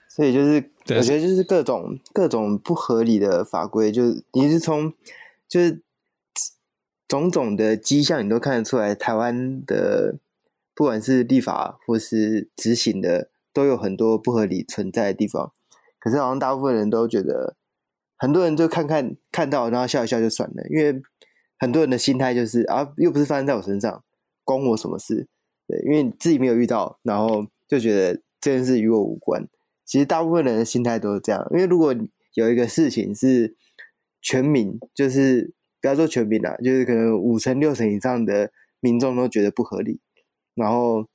[0.08, 4.92] 所以就是我觉得就是各种各种不合理的法规，就是你是从
[5.48, 5.82] 就是
[7.06, 10.16] 种种的迹象，你都看得出来，台湾的
[10.74, 15.52] 不管是立法或是执行的，都有很多不合理存在的地方。
[16.00, 17.56] 可是好像大部分人都觉得，
[18.20, 21.02] 很多人就看看看到，然后笑一笑就算了，因为
[21.58, 24.04] 很多人的心态就是啊，又不是发生在我身上，
[24.44, 25.26] 关我什么事？
[25.66, 27.46] 对，因为自己没有遇到，然后。
[27.70, 29.46] 就觉得这件事与我无关。
[29.84, 31.94] 其实大部分人的心态都是这样，因为如果
[32.34, 33.54] 有一个事情是
[34.20, 38.50] 全民，就是不要说全民啦，就是可能五成六成以上的
[38.80, 40.00] 民众都觉得不合理，
[40.56, 41.06] 然后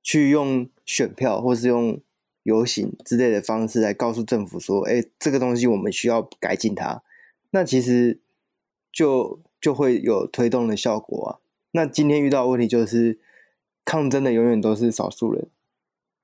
[0.00, 2.00] 去用选票或是用
[2.42, 7.02] 游行之类的方式来告诉政府说：“哎，这个东西我们需要改进它。”
[7.50, 8.20] 那其实
[8.92, 11.30] 就就会有推动的效果啊。
[11.72, 13.18] 那今天遇到问题就是。
[13.84, 15.48] 抗争的永远都是少数人，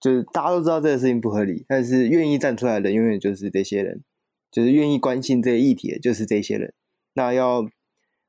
[0.00, 4.04] 就是大家都知道这个事情不合理，但是愿意站出来的永远就是这些人，
[4.48, 6.72] 就是愿意关心这个议题的就是这些人。
[7.14, 7.68] 那要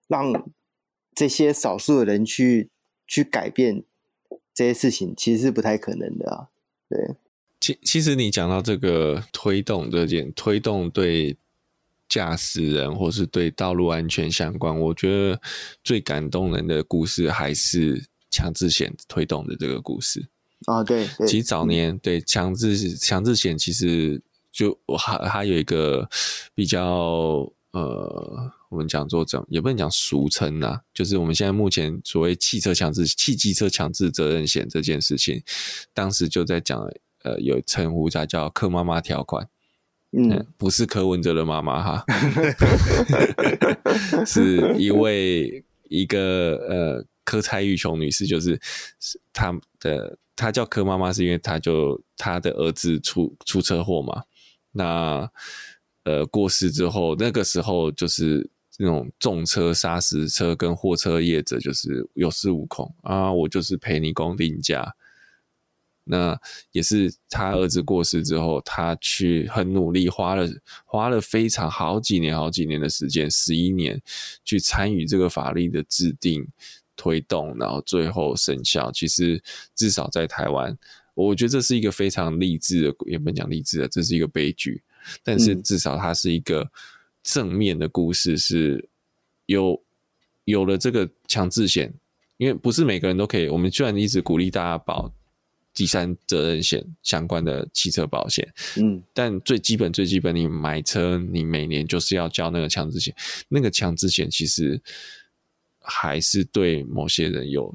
[0.07, 0.49] 让
[1.13, 2.71] 这些少数的人去
[3.05, 3.83] 去改变
[4.51, 6.49] 这些事情，其实是不太可能的啊。
[6.89, 7.15] 对，
[7.59, 11.37] 其其实你讲到这个推动这件推动对
[12.07, 15.41] 驾驶人或是对道路安全相关，我觉得
[15.83, 18.03] 最感动人的故事还是。
[18.31, 20.23] 强制险推动的这个故事
[20.67, 26.07] 啊，对，对其实早年、嗯、对强制强制险其实就还还有一个
[26.53, 35.41] 比较呃，我们讲做这样也不能讲俗称呐，就是我们现在目前所谓汽车强制汽机车强制责任险这件事情，
[35.91, 36.79] 当时就在讲
[37.23, 39.47] 呃，有称呼它叫柯妈妈条款，
[40.11, 42.05] 嗯，嗯，不是柯文哲的妈妈哈，
[44.25, 47.05] 是一位一个呃。
[47.25, 48.59] 柯蔡玉琼女士就是
[49.31, 54.23] 她的，她叫柯妈妈，是因为她就她的儿子出出车祸嘛，
[54.71, 55.29] 那
[56.05, 58.49] 呃过世之后，那个时候就是
[58.79, 64.91] 那种重车砂石车跟货车业者就是有恃无恐啊，我就是陪你公定价。
[66.09, 66.37] 那
[66.71, 70.49] 也是他儿子过世之后，他去很努力，花了
[70.85, 74.01] 花了非常好几年好几年的时间，十一年
[74.43, 76.45] 去参与这个法律的制定。
[77.01, 78.91] 推动，然后最后生效。
[78.91, 79.41] 其实
[79.73, 80.77] 至少在台湾，
[81.13, 84.83] 我觉得这是一个非常励志的，也不能讲励志的，这是一个悲剧。
[85.23, 86.69] 但是至少它是一个
[87.23, 88.89] 正面的故事，是
[89.45, 89.81] 有
[90.43, 91.89] 有了这个强制险，
[92.35, 93.47] 因为不是每个人都可以。
[93.47, 95.09] 我们居然一直鼓励大家保
[95.79, 98.45] 第三责任险相关的汽车保险，
[98.77, 103.15] 嗯，但最基本最基本，你买车你每年就是要交那个强制险，
[103.47, 104.81] 那个强制险其实。
[105.91, 107.73] 还是对某些人有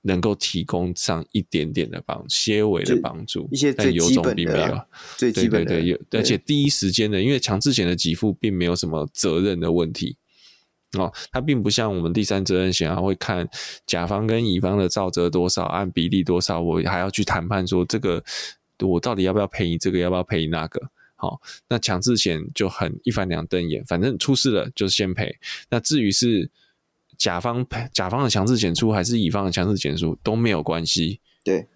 [0.00, 4.86] 能够提供上一点点的帮些微的帮助，一些最基本的、啊，
[5.18, 10.16] 最基本的，对对对，而且第一时间的，因为强制险的给付并没有什么责任的问题
[10.98, 13.48] 哦，它并不像我们第三责任险啊，会看
[13.86, 18.22] 甲方跟乙方的肇责多少，按比例多少，我还要去谈判说这个
[18.80, 20.80] 我到底要不要赔你这个，要不要赔你那个？
[21.16, 25.38] 好，那强制险就很一翻两瞪眼，反正出事了就先赔。
[25.70, 26.50] 那至于是。
[27.18, 31.20] 甲方赔，甲方的强制险出还是乙方的强制险出都没有关系。
[31.44, 31.68] 对，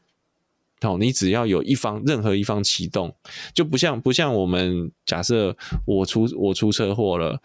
[0.81, 3.14] 哦，你只要有一方，任何一方启动，
[3.55, 7.41] 就不像不像我们假设我出我出车祸了，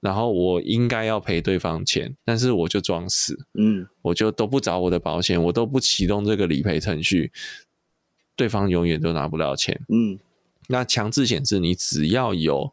[0.00, 7.32] 然后我应该要赔对方钱，但是我就装死，嗯，我就都不找我的保险，我都不启动这个理赔程序，
[8.34, 9.80] 对方永远都拿不到钱。
[9.88, 10.18] 嗯，
[10.68, 12.72] 那强制险是你只要有，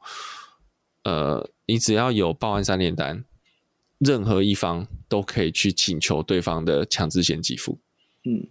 [1.03, 3.23] 呃，你只要有报案三联单。
[3.99, 7.79] 任何一方都可以去请求对方的强制险给付，
[8.25, 8.47] 嗯，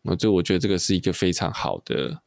[0.00, 2.22] 那这我觉得这个是一个非常好的，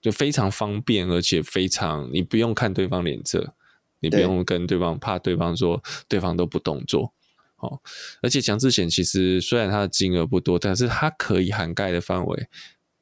[0.00, 3.54] 就非常方便，而且非常你不用看对方脸色，
[4.00, 7.12] 你不用跟对方怕对方说对方都不动作，
[7.56, 7.80] 哦，
[8.22, 12.48] 而且强制险其实虽然它的金额不多，但是它可以涵盖的范围、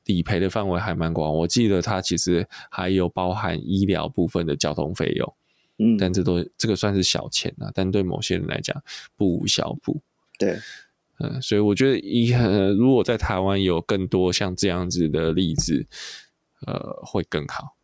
[0.04, 1.34] 理赔的范围还蛮广。
[1.34, 5.34] 我记得它其实还有包含医疗部分的交通费用。
[5.78, 8.80] 嗯，但这都这个算是小钱啊，但对某些人来讲
[9.16, 10.00] 不无小补。
[10.38, 10.56] 对，
[11.18, 15.84] 嗯，所以我觉得一，呃，如果在台湾有更多像这样子的例子，
[16.64, 17.74] 呃，会更好。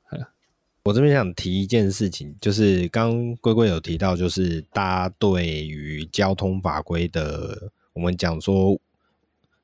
[0.80, 8.80] 嗯，我这边想提一件事情，就是刚龟龟有提到，就是大家对于交通法规的，我们讲说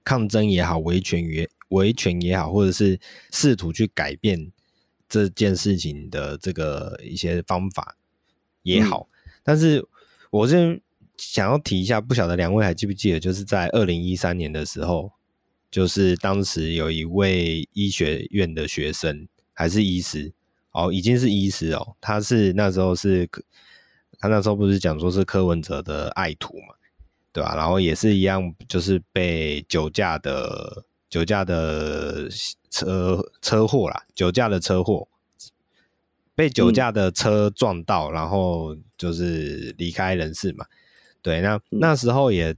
[0.04, 3.00] 抗争也好，维权也维权也好，或者是
[3.32, 4.52] 试图去改变
[5.08, 7.96] 这件事情的这个一些方法。
[8.62, 9.08] 也好，
[9.44, 9.86] 但是
[10.28, 10.82] 我是
[11.16, 15.12] 想要提一下，不晓得两位还记不记得，就是在二零一三年的时候，
[15.70, 20.32] 就是当时有一位医学院的学生，还是医师
[20.76, 23.26] 哦，已经是医师哦，他是那时候是，
[24.18, 26.74] 他那时候不是讲说是柯文哲的爱徒嘛，
[27.32, 27.56] 对吧？
[27.56, 32.28] 然后也是一样，就是被酒驾的酒驾的
[32.70, 35.08] 车车祸啦，酒驾的车祸。
[36.34, 40.66] 被酒驾的车撞到，嗯、然后就是离开人世嘛。
[41.22, 42.54] 对，那那时候也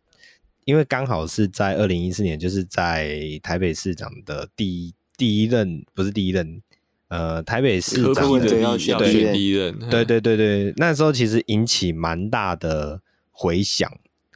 [0.64, 6.60] 因为刚好是在二零一四年，就是在台北市长的第一第一任，不是第一任，
[7.08, 8.48] 呃，台北市长的
[8.98, 13.00] 对第一任，对对对对，那时候其实引起蛮大的
[13.30, 13.90] 回响，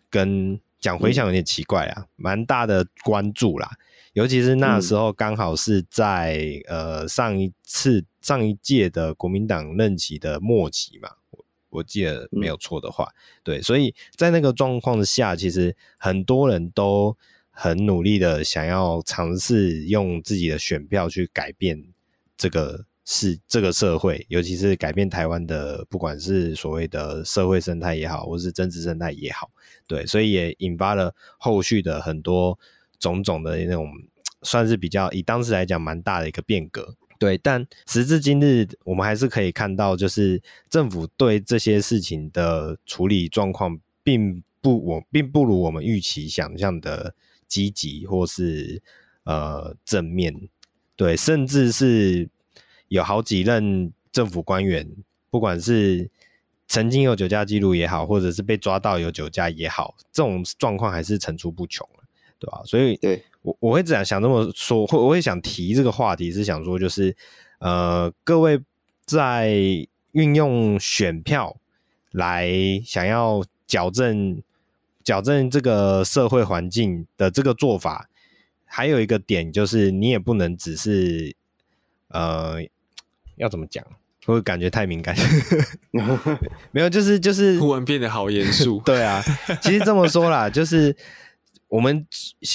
[0.08, 3.70] 跟讲回响有点奇怪啊，蛮、嗯、大的关注啦。
[4.14, 17.16] 尤其是那时候刚好是在、嗯、呃上一次上一届的国民党任期的末期嘛，我我记得没有错的话，嗯、对，所以在那个状况下，其实很多人都
[17.50, 21.84] 很努力的想要尝试用自己的选票去改变
[22.42, 29.48] 这个是这个社会，尤其是改变台湾的不管是所谓的社会生态也好，或是政治生态也好，
[29.86, 32.58] 对，所以也引发了后续的很多。
[33.02, 33.90] 种种的那种
[34.42, 37.36] 算是比较以当时来讲蛮大的一个变革，对。
[37.36, 40.40] 但时至今日，我们还是可以看到，就是
[40.70, 47.12] 政府对这些事情的处理状况，并不我并不如我们预期想象的
[47.48, 48.80] 积极或是
[49.24, 50.32] 呃正面，
[51.04, 51.16] 对。
[51.16, 52.28] 甚至是
[52.88, 54.88] 有好几任政府官员，
[55.30, 56.10] 不管是
[56.68, 61.88] 曾经有酒驾记录也好，或者是被抓到有酒驾也好，这种状况还是层出不穷。
[62.38, 62.60] 对吧？
[62.64, 67.16] 所以，对我我会这样想这么说，会我会想提这个话题，是想说，就是
[67.60, 68.60] 呃，各位
[69.04, 69.54] 在
[70.10, 71.56] 运用选票
[72.10, 72.50] 来
[72.84, 74.42] 想要矫正
[75.04, 78.08] 矫正这个社会环境的这个做法，
[78.72, 81.36] 还有一个点就是，你也不能只是
[82.08, 82.56] 呃，
[83.36, 83.84] 要怎么讲？
[84.24, 85.14] 会感觉太敏感，
[86.72, 88.80] 没有，就是就是忽然变得好严肃。
[88.84, 89.22] 对啊，
[89.60, 90.96] 其实这么说啦，就是。
[91.68, 92.06] 我们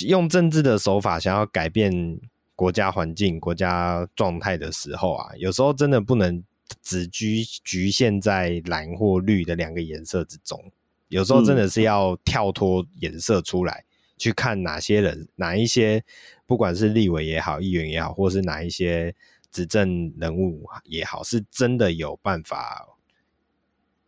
[0.08, 2.20] 用政治的手法想要改变
[2.56, 6.44] 国家环境、国家状态的时候啊，有时候真的不能
[6.84, 10.72] 只局局限在蓝或绿的两个颜色之中，
[11.08, 13.87] 有时候真的是要跳脱颜色出来，嗯、
[14.18, 16.04] 去看哪些人、哪一些，
[16.46, 19.14] 不管是立委也好、议员也好，或是哪一些
[19.52, 22.88] 执政人物也好，是真的有办法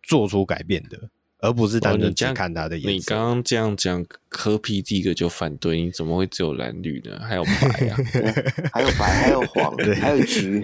[0.01, 1.09] 做出改变的。
[1.41, 2.91] 而不是单纯只看他的颜色。
[2.91, 7.17] 你刚刚这样讲，柯 P 第一个就反对，你怎么会只有蓝绿呢？
[7.21, 7.51] 还有白
[7.87, 7.97] 啊，
[8.73, 10.59] 还有白，还有黄， 对，还有橘。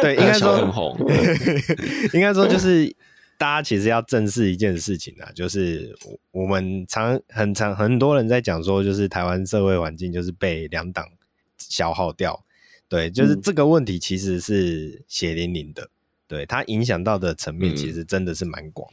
[0.00, 0.98] 对，应该说很红。
[2.14, 2.90] 应该说就是
[3.38, 5.96] 大家其实要正视一件事情啊，就是
[6.30, 11.08] 我们常很常很多人在讲说，就是台湾社会环境就是被两党
[11.58, 12.44] 消耗掉。
[12.88, 15.90] 对，就是这个问题其实是血淋淋的，
[16.28, 18.88] 对，它影响到的层面其实真的是蛮广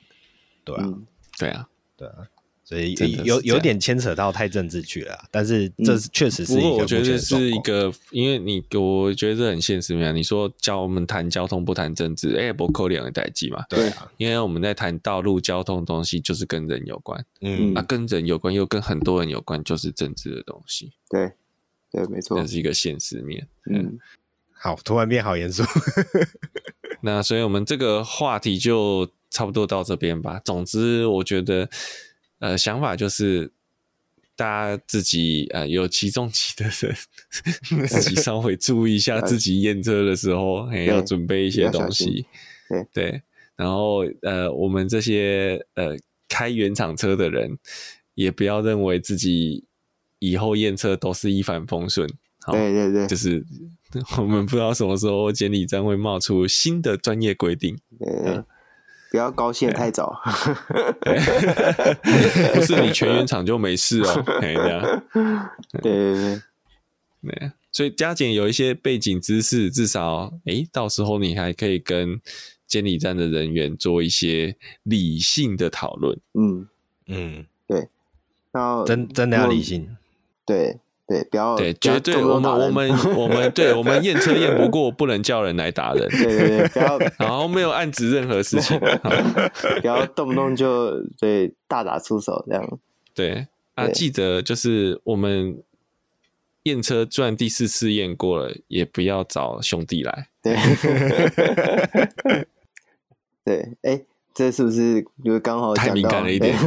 [0.66, 0.84] 的，对啊。
[0.86, 1.06] 嗯。
[1.40, 1.68] 对啊，
[1.98, 2.28] 对啊，
[2.96, 6.78] 所以有有点牵扯到太政治去了，但是这是确实是一个、嗯。
[6.78, 10.16] 我觉得是一个，因为你我觉得这很现实面。
[10.16, 13.64] 你说教我们谈交通不谈政治，哎，不扣两个代际嘛。
[13.70, 17.26] 对啊，因为我们在谈道路交通的东西，就是跟人有关。
[17.42, 20.92] 嗯，啊，跟人有关又跟很多人有关，就是政治的东西。
[21.10, 21.32] 对，
[21.92, 23.48] 对，没错，这是一个现实面。
[23.70, 24.00] 嗯，嗯
[24.54, 25.64] 好，突然变好严肃。
[27.02, 29.10] 那所以我们这个话题就。
[29.34, 30.40] 差不多到这边吧。
[30.46, 31.68] 总之，我觉得，
[32.44, 33.50] 呃，想法就是
[34.36, 42.26] 大家自己呃有骑重机的人，自己稍微注意一下 自己验车的时候，也要准备一些东西。
[42.68, 43.22] 对，对，
[43.56, 45.96] 然后呃，我们这些呃
[46.28, 47.58] 开原厂车的人，
[48.14, 49.64] 也不要认为自己
[50.20, 52.06] 以后验车都是一帆风顺。
[52.52, 53.42] 对对对，就是
[54.18, 57.80] 我们不知道什么时候监理站会冒出新的专业规定。
[57.98, 58.44] 对对对
[59.14, 60.20] 不要高兴太早，
[62.56, 64.24] 不是你全原厂就没事哦。
[64.42, 66.42] 对对对。
[67.22, 72.20] 对，所以加减有一些背景知识，至少哎，到时候你还可以跟
[72.66, 76.20] 监理站的人员做一些理性的讨论。
[76.34, 76.68] 嗯。
[77.06, 77.88] 嗯，对，
[78.52, 79.96] 然后真真的要理性，
[80.44, 80.80] 对。
[81.14, 86.10] 对，不要对，绝对我们我们我们对我们验车验不过，不能叫人来打人。
[86.10, 92.80] 对对对，不要， 然后没有暗指任何事情，不要动不动就对大打出手这样。
[93.14, 93.46] 对
[93.76, 95.62] 啊，记得就是我们
[96.64, 100.30] 验车转第四次验过了，也不要找兄弟来。
[100.42, 100.56] 对，
[103.46, 104.02] 对，哎，
[104.34, 106.58] 这是不是就刚好太敏感了一点？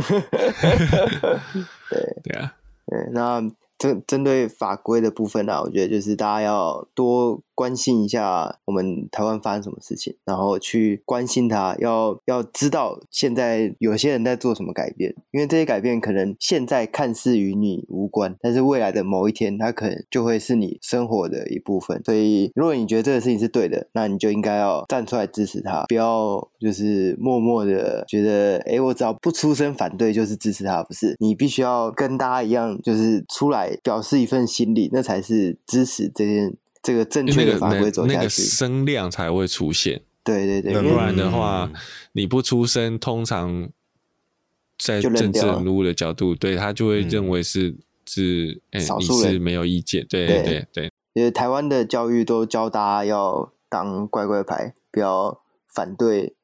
[1.90, 2.54] 对对啊，
[2.86, 3.42] 对，那
[3.78, 7.42] 针针对法规的部分呢、我觉得就是大家要多。
[7.56, 22.00] 关心一下我们台湾发生什么事情，然后去关心他，要要知道现在有些人在做什么改变，因为这些改变可能现在看似与你无关，但是未来的某一天，它可能就会是你生活的一部分。
[22.04, 31.16] 所以，如果你觉得这个事情是对的，那你就应该要站出来支持他，不要就是默默的觉得，哎，我只要不出声反对就是支持他，不是？
[31.18, 36.54] 你必须要跟大家一样，就是出来表示一份心力，那才是支持这件。
[36.86, 40.02] 这个正确的法规走下去，那个声量才会出现。
[40.22, 41.80] 对对对，不然的话，嗯、
[42.12, 43.68] 你不出声，通常
[44.78, 50.06] 在政治人物的角度，对他就会认为是、嗯、是哎，你是没有意见。
[50.08, 56.34] 对对对对，因为台湾的教育都教大家要当乖乖牌，不要反对，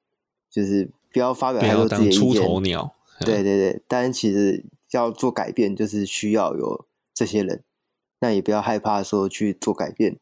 [0.51, 2.21] 就是不要发表太多自己的意见。
[2.21, 2.93] 出头鸟。
[3.21, 6.85] 对对对，但是其实要做改变，就是需要有
[7.15, 7.63] 这些人，
[8.19, 10.17] 那也不要害怕说去做改变。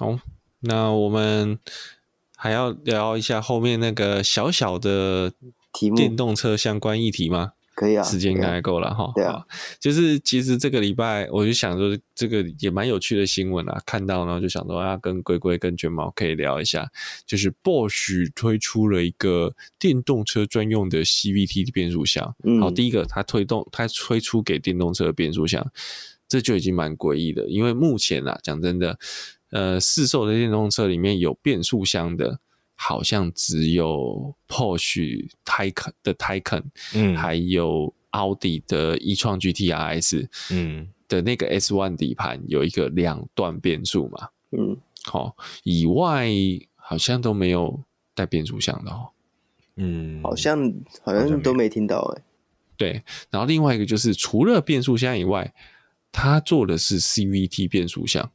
[0.00, 0.18] 对，好，
[0.60, 1.58] 那我们
[2.36, 5.32] 还要聊一下后面那个小小的
[5.72, 7.52] 题目，电动车相关议题吗？
[7.76, 9.10] 可以啊，时间应该够了哈。
[9.14, 9.42] 对啊，
[9.78, 16.90] 就是其实这个礼拜我就想说，这个也蛮有趣的新闻啊，看到呢就想说要跟龟龟跟卷毛可以聊一下，
[17.24, 22.34] 就是 Bosch 推出了一个电动车专用的 CVT 的变速箱。
[22.44, 25.66] 嗯，好，第一个它推动它推出给电动车的变速箱。
[26.28, 28.96] 这就已经蛮诡异的，因为目前啊，讲真的，
[29.50, 32.38] 呃，市售的电动车里面有变速箱的，
[32.74, 36.62] 好像只有 Porsche Taycan 的 Taycan，
[36.94, 46.28] 嗯，还有奥迪的 e-tron GT RS，嗯，的那个 S One 底盘有一个两段变速嘛，嗯，好、哦，以外
[46.76, 47.82] 好像都没有
[48.14, 49.10] 带变速箱的哦，
[49.76, 50.72] 嗯，好像
[51.02, 52.22] 好像都没听到哎，
[52.76, 55.52] 对，然后另外一个就是除了变速箱以外。
[56.12, 58.32] 他做的是 CVT 变速箱，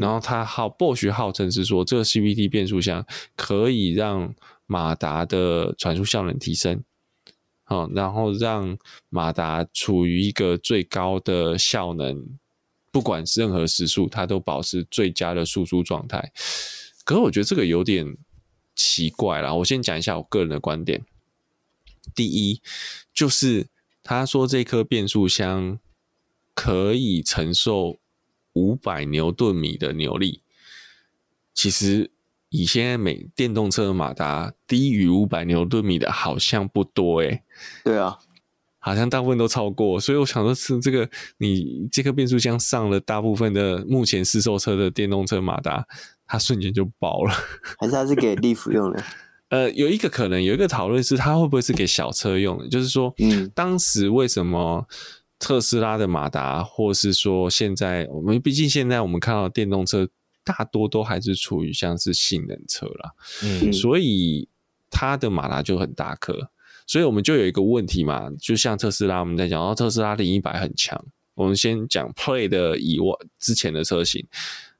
[0.00, 4.34] 然后他号 Bosch 号称是说，这个 CVT 变速箱可以让
[4.66, 6.82] 马达的传输效能提升，
[7.66, 8.76] 哦，然后让
[9.08, 12.26] 马达处于一个最高的效能，
[12.90, 16.32] 不管是任何时速，它都保持最佳的输出状态。
[17.04, 18.16] 可是我觉得这个有点
[18.74, 21.04] 奇怪啦，我先讲一下我个人的观点。
[22.14, 22.60] 第一，
[23.14, 23.68] 就是
[24.02, 25.78] 他说这颗变速箱。
[26.60, 28.00] 可以承受
[28.58, 30.42] 五百牛顿米的扭力。
[31.54, 32.10] 其实
[32.48, 37.42] 以现在每电动车的马达低于五百牛顿米的，好像不多诶。
[37.84, 38.18] 对啊，
[38.78, 40.00] 好像大部分都超过。
[40.00, 45.86] 所以我想说，是这个你这个变速箱上了大部分的目前试售车的电动车马达，
[46.26, 47.32] 它瞬间就爆了。
[47.78, 49.04] 还是它是给 Leaf 用的？
[49.48, 52.68] 呃，有一个可能，有一个讨论是它会不会是给小车用的？
[52.68, 54.86] 就是说，嗯，当时为什么？
[55.38, 60.08] 特斯拉的马达，或是说现在我们毕竟现在我们看到电动车
[60.42, 63.12] 大多都还是处于像是性能车啦，
[63.44, 64.48] 嗯，所以
[64.90, 66.50] 它的马达就很大颗，
[66.86, 71.00] 所以我们就有一个问题嘛，就像特斯拉我们在讲，哦，特斯拉零一百很强，
[71.34, 74.26] 我们先讲 Play 的以外之前的车型，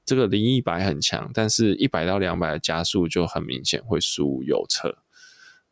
[0.04, 4.96] 这个零一百很强，但是一百到两百的加速就很明显会输油车，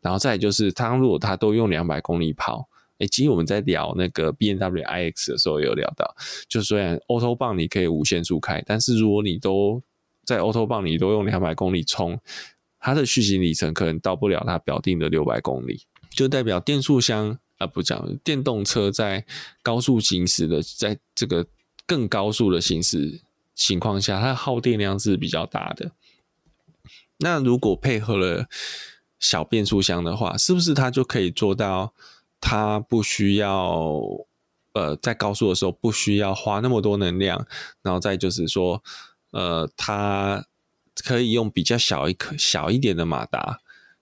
[0.01, 2.68] 然后再就是它如果它都用两百公里跑。
[2.99, 6.16] 哎，其实我们在聊那个 B N W I X 的时候，有聊到，
[6.49, 9.82] 就虽然 Autobahn 你可以无限速开，但是如果你都
[10.24, 12.18] 在 Autobahn 你都用两百公里冲，
[12.80, 19.26] 它的续行里程可能到不了它表定的六百公里，就代表电速箱啊，不讲电动车在
[19.62, 21.47] 高速行驶的，在这个
[21.86, 23.20] 更高速的行驶
[23.55, 25.92] 情况下，它耗电量是比较大的。
[27.18, 28.47] 那如果配合了
[29.18, 31.92] 小变速箱的话，是不是它就可以做到？
[32.41, 34.01] 它不需要，
[34.74, 37.45] 呃，在高速的时候不需要花那么多能量，
[37.82, 38.84] 然后再就是说，
[39.32, 40.47] 呃，它
[41.03, 43.59] 可以用比较小一颗、小一点的马达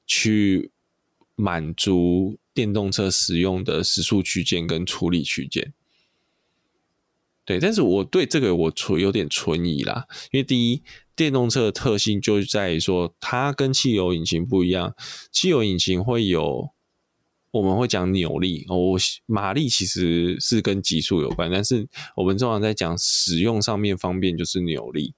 [0.07, 0.73] 去
[1.37, 5.73] 满足电动车使用的时速区间跟处理区间。
[7.47, 10.83] 对，但是我对这个我存有点存疑啦，因为第一，
[11.17, 14.95] 电动车的特性就在于说，它跟汽油引擎不一样，
[15.31, 16.74] 汽油引擎会有。
[17.55, 21.87] 我们会讲扭力哦，马力其实是跟极速有关，但是
[22.17, 25.15] 我们通常在讲使用上面方便就是扭力。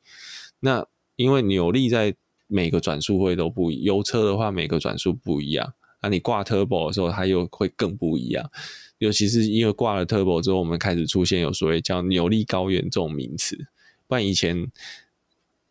[0.60, 2.14] 那因为扭力在
[2.46, 5.72] 每个转速会都不一样，油车的话每个转速不一样，
[6.02, 8.50] 那你挂 turbo 的时候它又会更不一样。
[8.98, 13.66] 尤其是因为挂了 turbo 之后，我们开始出现有所谓叫扭力高原这种名词。
[14.06, 14.70] 不然以前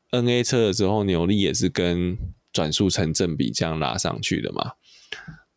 [0.10, 2.18] NA 车的时候扭力也是跟
[2.52, 4.72] 转速成正比这样拉上去的嘛。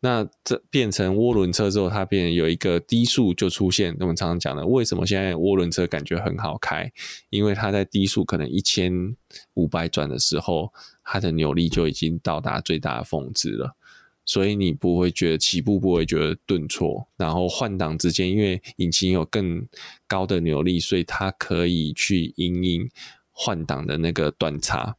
[0.01, 3.93] 那这变成涡轮车之后，它变有一个低速就出现。
[3.99, 6.89] 我们常常讲的，为什么现在涡轮车感觉很好开？
[7.29, 9.13] 因为它在低速可能一千
[9.55, 10.71] 五百转的时候，
[11.03, 13.75] 它的扭力就已经到达最大峰值了，
[14.23, 19.67] 所以你不会觉得起步不会觉得顿挫，然后换挡之间，因为引擎有更
[20.07, 22.89] 高的扭力，所以它可以去因应
[23.31, 24.95] 换挡的那个断差。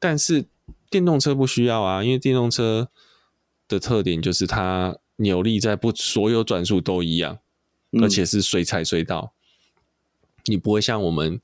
[0.00, 0.46] 但是
[0.90, 2.88] 电动车不需要啊，因为电动车。
[3.68, 7.38] 的特点就是它扭力在不所有转速都一样，
[8.02, 9.32] 而且是随踩随到。
[10.46, 11.38] 你不会像我们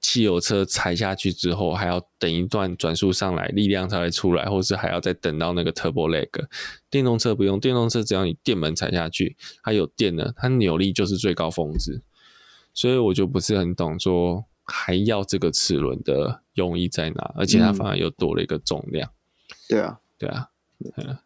[0.00, 6.28] 汽油车踩下去之后，还要等一段转速上来，力量才会出来，或是还要再等到那个 turbo leg。
[6.88, 12.00] 电动车不用，电动车只要你电门踩下去，它有电了，它扭力就是最高峰值。
[12.72, 19.10] 所以我就不是很懂说还要这个齿轮的用意在哪，而且它反而又多了一个重量。
[19.68, 20.48] 对啊，对啊，
[20.96, 21.18] 嗯。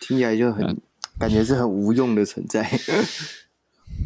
[0.00, 0.76] 听起来就很、嗯、
[1.18, 2.68] 感觉是很无用的存在。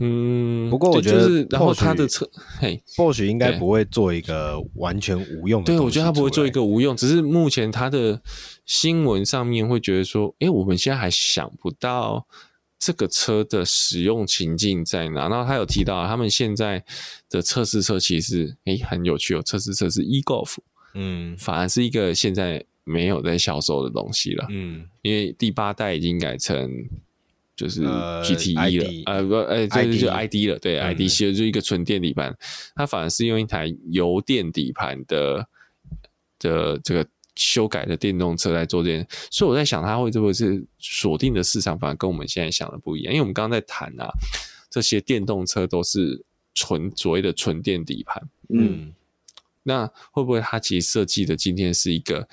[0.01, 2.29] 嗯，不过我觉得，就是、然后他的车，
[2.59, 5.67] 嘿，或许应该不会做一个完全无用的。
[5.67, 8.21] 对，我觉得他不会做一个无用，只是目前他的
[8.67, 12.27] 新闻上面会觉得说，哎，我们现在还想不到
[12.77, 15.29] 这个车的使用情境在哪。
[15.29, 16.85] 然后他有提到，他们现在
[17.31, 20.57] 的测试车其实，哎，很有趣哦，测试车是 e-Golf，
[20.95, 22.65] 嗯，反而是一个现在。
[22.85, 26.71] 没有在销售的东西了，嗯，因为第八代已经改成
[27.57, 32.37] 就是 GTE 了，呃，呃不，哎，这就就 ID 了，对，ID 其实就一个纯电底盘，嗯，
[32.75, 35.49] 它反而是用一台油电底盘的
[36.39, 37.07] 的这个
[37.37, 44.11] 修改的电动车来做这件，所以我在想，它会不会是锁定的市场，反而跟我们现在想的不一样，因为我们刚刚在谈啊，
[44.69, 46.23] 这些电动车都是
[46.53, 48.93] 纯所谓的纯电底盘，嗯，
[49.63, 52.29] 那会不会它其实设计的今天是一个？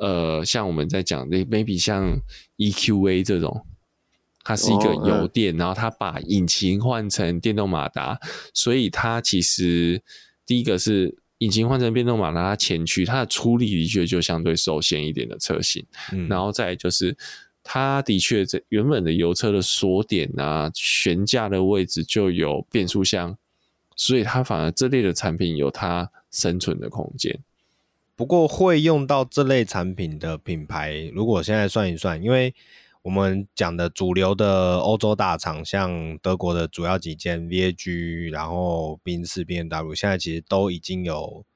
[0.00, 2.18] 呃，像我们在讲的，maybe 像
[2.56, 3.66] EQA 这种，
[4.42, 8.18] 它是一个油电，哦嗯、然后它把引擎换成电动马达，
[8.54, 10.02] 所以它其实
[10.46, 17.14] 第一个是引擎换成电动马达，它前驱它的出力的确就相对受限一点的车型，嗯、然后再就是
[17.62, 23.36] 它的确这原本的油车的锁点啊、悬架的位置就有变速箱，
[23.96, 27.38] 所以它反而这类的产品有它生存的空间。
[28.20, 32.54] 不过会用到这类产品的品牌，如果现在算一算，因为
[33.00, 41.46] 我们讲的主流的欧洲大厂，像德国的主要几间 VAG，然后宾士、BMW，现在其实都已经有，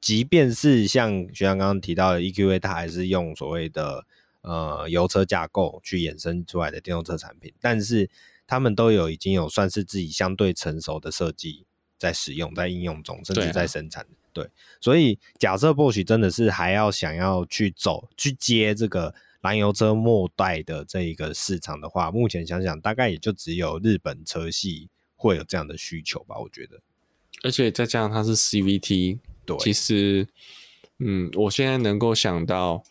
[0.00, 4.06] 即便是像学长刚刚提到的 EQA，它还是用所谓的
[4.42, 8.08] 呃油车架构去衍生出来的电动车产品，但是
[8.46, 11.66] 他们都有已经有算是自己相对成熟的设计
[11.98, 14.06] 在使用，在应用中，甚至在生产。
[14.34, 14.46] 对，
[14.80, 26.80] 所以假设 Bosch 真的是还要想要去走去接这个燃油车末代的这一个市场的话，目前想想大概也就只有日本车系会有这样的需求吧，我觉得。
[27.42, 30.26] 而且再加上它是 CVT，对，其实，
[30.98, 32.82] 嗯，我现在能够想到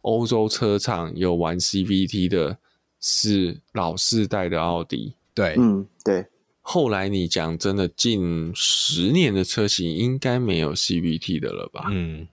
[0.00, 2.58] 欧洲车厂有玩 CVT 的
[3.00, 6.26] 是老世代的奥迪，对，嗯，对。
[6.70, 11.86] 后来你讲真的，近十年的车型应该没有 CVT 的了吧？
[11.90, 12.28] 嗯，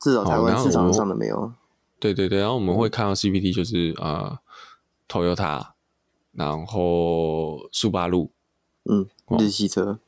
[0.00, 1.52] 至少台湾市场上的没有。
[2.00, 4.40] 对对对，然后我们会看到 CVT 就是啊
[5.08, 5.64] ，Toyota，
[6.32, 8.32] 然后速八路，
[8.90, 9.06] 嗯，
[9.38, 10.00] 日系车。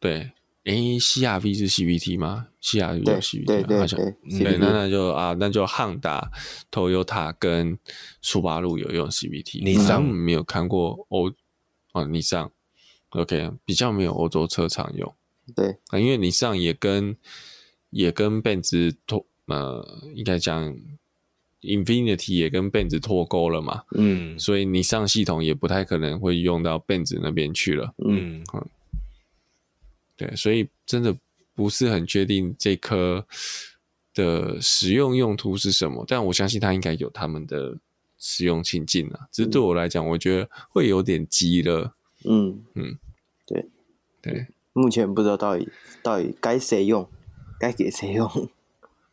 [0.00, 0.32] 对，
[0.64, 6.28] 诶，CRV 是 CVT 吗？CRV 有 CVT 对对对对，那那就啊，那就汉达、
[6.72, 7.78] Toyota 跟
[8.20, 9.62] 速八路有用 CVT。
[9.62, 11.30] 你上没有看过欧？
[11.98, 12.50] 哦，你上
[13.10, 15.14] ，OK，比较没有欧洲车厂用，
[15.54, 17.16] 对，啊，因为你上也跟
[17.90, 19.84] 也跟 Benz 脱，呃，
[20.14, 20.76] 应该讲
[21.62, 28.66] Infinity 也跟 Benz 脱钩了嘛，嗯，所以你上系统也不太可能会用到 Benz 那边去了，嗯，嗯，
[30.16, 31.16] 对，所以真的
[31.54, 33.26] 不是很确定这颗
[34.14, 37.76] 的使用用途是什么，但我相信它应该有他们的。
[38.18, 41.94] 使用情境啊，只是对我来讲，我觉得会有点急了。
[42.24, 42.98] 嗯嗯，
[43.46, 43.64] 对
[44.20, 45.68] 对，目前不知道到底
[46.02, 47.08] 到底该谁用，
[47.60, 48.28] 该给谁用。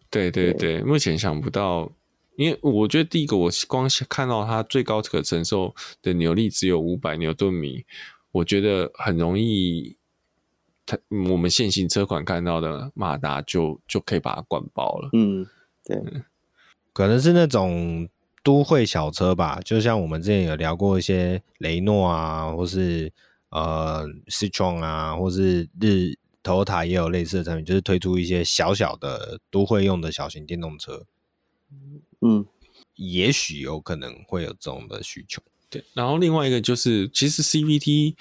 [0.09, 1.91] 对 对对，对目前想不到，
[2.35, 7.85] 因为我觉得第一个，我光看到它最高可承受的扭力只有五百牛顿米，
[8.31, 9.95] 我觉得很容易，
[10.83, 10.97] 它
[11.29, 15.09] 我们现行车款看到的马达就就可以把它灌爆了。
[15.13, 15.45] 嗯，
[15.83, 16.01] 对，
[16.91, 18.09] 可能是那种。
[18.45, 23.11] 都会小车吧，就像我们之前有聊过一些雷诺啊，或是
[23.49, 31.07] 呃 Citroen 啊，或是日 Toyota 也有类似的产品，就是推出一些小小的都会用的小型电动车，
[32.21, 32.45] 嗯，
[32.93, 35.41] 也许有可能会有这种的需求。
[35.67, 38.13] 对，然后另外一个就是，其实 CVT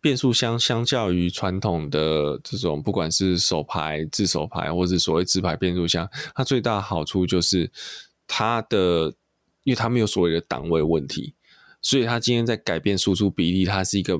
[0.00, 7.68] 变速箱相较于传统的这种，不管是手排、自手排，或是所谓自排变速箱，它最大的好处就是
[8.28, 9.12] 它的，
[9.68, 11.34] 因为它没有所谓的档位问题，
[11.82, 14.18] 所以它今天在改变输出比例，它是一个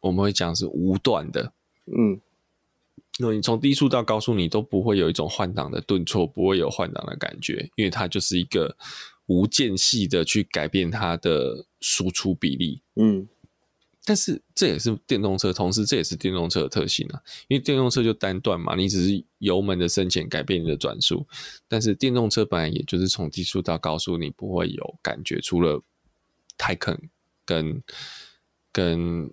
[0.00, 1.52] 我们会讲是无断的，
[1.84, 2.18] 嗯。
[3.18, 8.74] 那你从低速到高速，你都不会有一种换挡的顿挫，不会有换挡的感觉，因为它就是一个
[9.26, 12.80] 无间隙的去改变它的输出比例。
[12.94, 13.28] 嗯，
[14.04, 21.26] 但是这也是电动车，同时这也是电动车的特性啊，因为电动车就单段嘛，你只是油门的深浅改变你的转速，
[21.68, 25.82] 但是电动车本来也就是从低速到高速，你不会有感觉，除了
[26.58, 26.98] Taycan
[27.44, 27.82] 跟
[28.72, 29.32] 跟。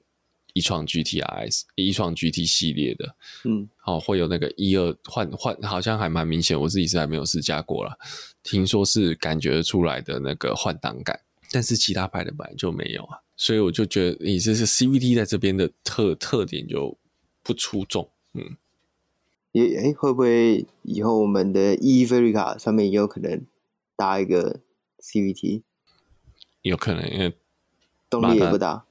[0.53, 6.59] 一创 GTRS，一创 GT 系列的，嗯，好、哦，会有那个一二换换，好像还蛮明显。
[6.59, 7.95] 我自己是还没有试驾过了，
[8.41, 11.20] 听说是感觉出来的那个换挡感，
[11.51, 16.97] 但是其他牌的本来就没有啊，所以我就觉得你这是 CVT 在这边的特特点就
[17.43, 18.57] 不出众，嗯，
[19.51, 23.45] 也哎、欸，会不会以后我们的 e-Verica 上面也有可能
[23.95, 24.59] 搭一个
[24.99, 25.61] CVT？
[26.63, 27.33] 有可能，因为
[28.09, 28.83] 动力也不大。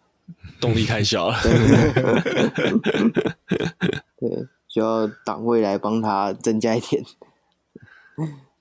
[0.60, 1.38] 动力太小了，
[4.18, 7.04] 对， 需要档位来帮他增加一点。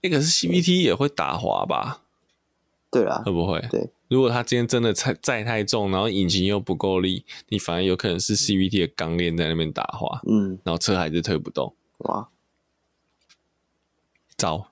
[0.03, 2.03] 那个是 CVT 也会打滑吧？
[2.91, 3.59] 对啊，会不会？
[3.71, 12.29] 对，如果它今天真的载载太重，然后引擎又不够力，你反而有可能是 CVT 的钢链在那边打滑，嗯，然后车还是推不动，哇，
[14.37, 14.71] 糟。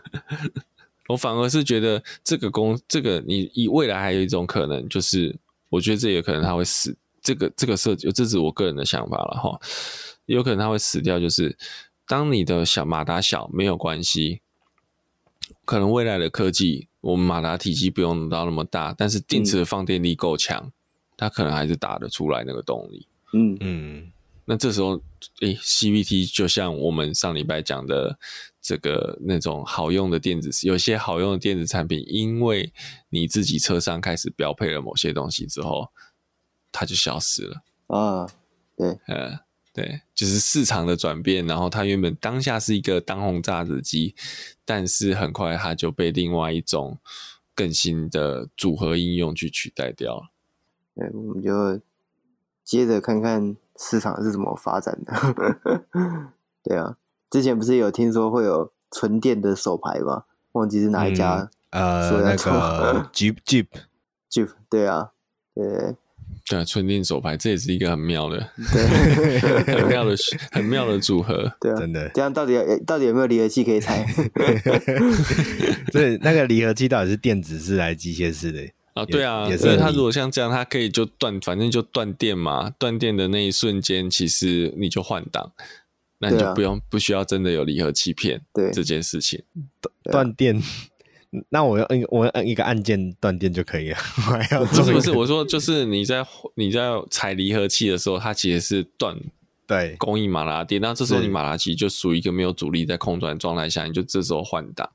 [1.08, 5.36] 我反而是觉得这个工，这个你以未来还有一种可能就是。
[5.68, 9.60] 我觉得这也可能它会死，这个这个设计，这是我个人的想法了哈。
[10.26, 11.58] 有可能它会死掉，就是
[12.06, 14.40] 当你的小马达小没有关系，
[15.66, 20.72] 可能未来的科技，我们马达体积不用到那么大，但是电池的放电力够强，
[21.18, 23.06] 它可能还是打得出来那个动力。
[23.34, 24.12] 嗯嗯，
[24.46, 24.98] 那这时候，
[25.42, 28.18] 诶，CVT 就像我们上礼拜讲的。
[28.66, 32.72] 这个那种好用的电子，有些好用的电子产品，因为
[33.10, 35.88] 你自己车上开始标配了某些东西之后，
[36.72, 38.26] 它就消失了啊。
[38.76, 39.38] 对，呃，
[39.76, 41.46] 对，就是市场的转变。
[41.46, 44.14] 然后它原本当下是一个当红炸子鸡，
[44.64, 46.98] 但是很快它就被另外一种
[47.54, 50.30] 更新的组合应用去取代掉了。
[50.94, 51.78] 对，我们就
[52.64, 55.12] 接着看看市场是怎么发展的。
[56.64, 56.96] 对啊。
[57.28, 60.24] 之前不是有听说会有纯电的手牌吗？
[60.52, 61.50] 忘记是哪一家？
[61.68, 63.66] 嗯、呃，那个 Jeep Jeep
[64.30, 65.10] Jeep，对啊，
[65.54, 65.94] 对
[66.48, 68.38] 对，纯电手牌这也是一个很妙的，
[68.72, 70.16] 对，很妙的
[70.52, 72.08] 很妙的组合， 对啊，真的。
[72.14, 72.54] 这样到底
[72.86, 74.06] 到底有没有离合器可以拆？
[75.92, 78.60] 对那个离合器到底是电子式还是机械式的？
[78.94, 85.52] 啊，对啊，所以它如果像这样，它可以就断，反正就断电嘛，断电的那一瞬间，其实你就换挡。
[86.18, 89.42] 那你就不用、啊、不需要真的有离合器片对这件事情
[90.10, 90.62] 断电，
[91.48, 93.96] 那我要摁我要摁一个按键断电就可以了。
[94.16, 96.24] 我还要不是不是我说就是你在
[96.54, 99.16] 你在踩离合器的时候，它其实是断
[99.66, 104.88] 对供应马达电，那这时候你马达其实就属于一个没有阻力在空转状态下，你就这时候换挡。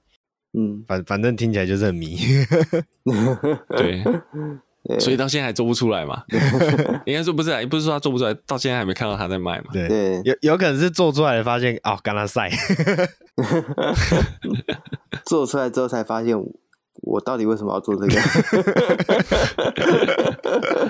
[0.54, 2.18] 嗯，反反正听起来就是很迷。
[3.78, 4.04] 对。
[5.00, 6.24] 所以到现在还做不出来嘛？
[7.06, 9.66] 应该说不是，也不是说他做不出来，到现在还没看到他在卖嘛？
[9.72, 12.50] 对，有有可能是做出来的发现哦，跟他赛，
[15.24, 16.46] 做出来之后才发现我，
[17.04, 18.20] 我到底为什么要做这个？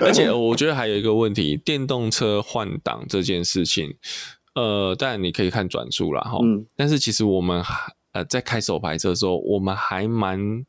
[0.00, 3.94] 而且我觉得还有一个问题，电动车换挡这件事情，
[4.54, 7.62] 呃，当然你可以看转速啦哈，嗯，但是其实我们
[8.12, 10.64] 呃在开手排车的时候，我们还蛮。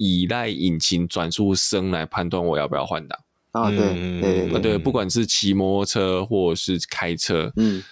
[0.00, 3.20] 依赖引擎转速声来判断我要不要换挡
[3.52, 3.68] 啊？
[3.68, 7.82] 对对对，对，对，不管是骑摩托车或者是开车，嗯，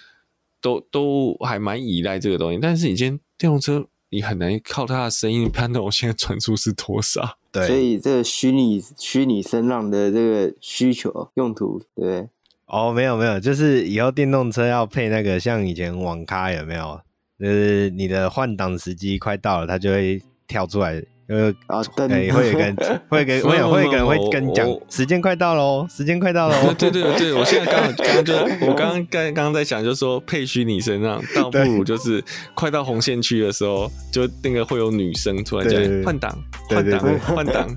[0.59, 2.57] 都都还蛮依赖这个东西。
[2.59, 7.37] 但是你今天电动车，你很难靠它的声音判断我现在转速是多少。
[7.51, 12.29] 对，所以这个虚拟虚拟声浪的这个需求用途，对不对？
[12.65, 16.99] 哦，没有没有，就是以后电动车要配那个像以前网咖有没有？
[17.39, 21.03] 就是你的换挡时机快到了，它就会跳出来。
[21.29, 22.75] 呃啊，对，会有个人，
[23.07, 26.55] 会跟 会 有会有个人会跟你讲，时间快到喽，时间快到了。
[26.73, 28.33] 对对对，我现在刚刚刚就
[28.65, 32.23] 我刚刚刚刚在想，就是说配虚拟身上，倒不如就是
[32.55, 36.35] 快到红线区的时候，就那个会有女生突然间换挡，
[36.67, 37.67] 换挡，换挡，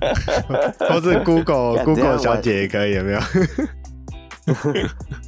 [0.79, 3.19] 或是 Google Google 小姐也可以，有没有？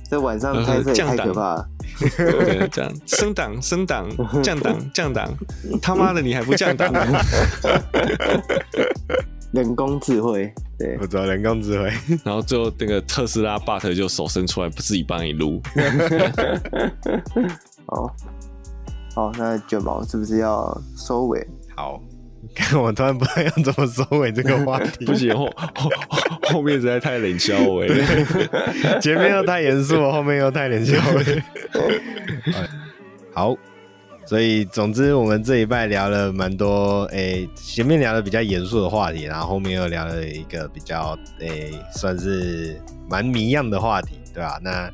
[0.09, 1.67] 在晚上开车太可怕了。
[2.00, 4.10] 对，这样升档升档
[4.43, 5.34] 降档降档，
[5.82, 6.91] 他妈的你还不降档？
[9.54, 11.89] 人工智慧，对，我知道人工智慧。
[12.26, 15.62] 然后最后那个特斯拉 but 就手伸出来，不自己帮你撸。
[17.88, 18.14] 好，
[19.16, 21.48] 好，那卷毛是不是要收尾？
[21.74, 22.02] 好，
[22.54, 25.89] 看 我突然不知道要怎么收尾这个话题， 不行，后后
[26.43, 31.12] 后面实在太冷笑话了， 前面又太严肃，后面又太冷笑话。
[33.34, 33.56] 好。
[34.28, 42.76] 所以，总之，我们这一拜聊了蛮多，诶、欸，前面聊的比较严肃的话题，然后后面又聊了一个比较，诶、欸，算是
[43.08, 44.60] 蛮迷样的话题，对吧？
[44.64, 44.91] 那，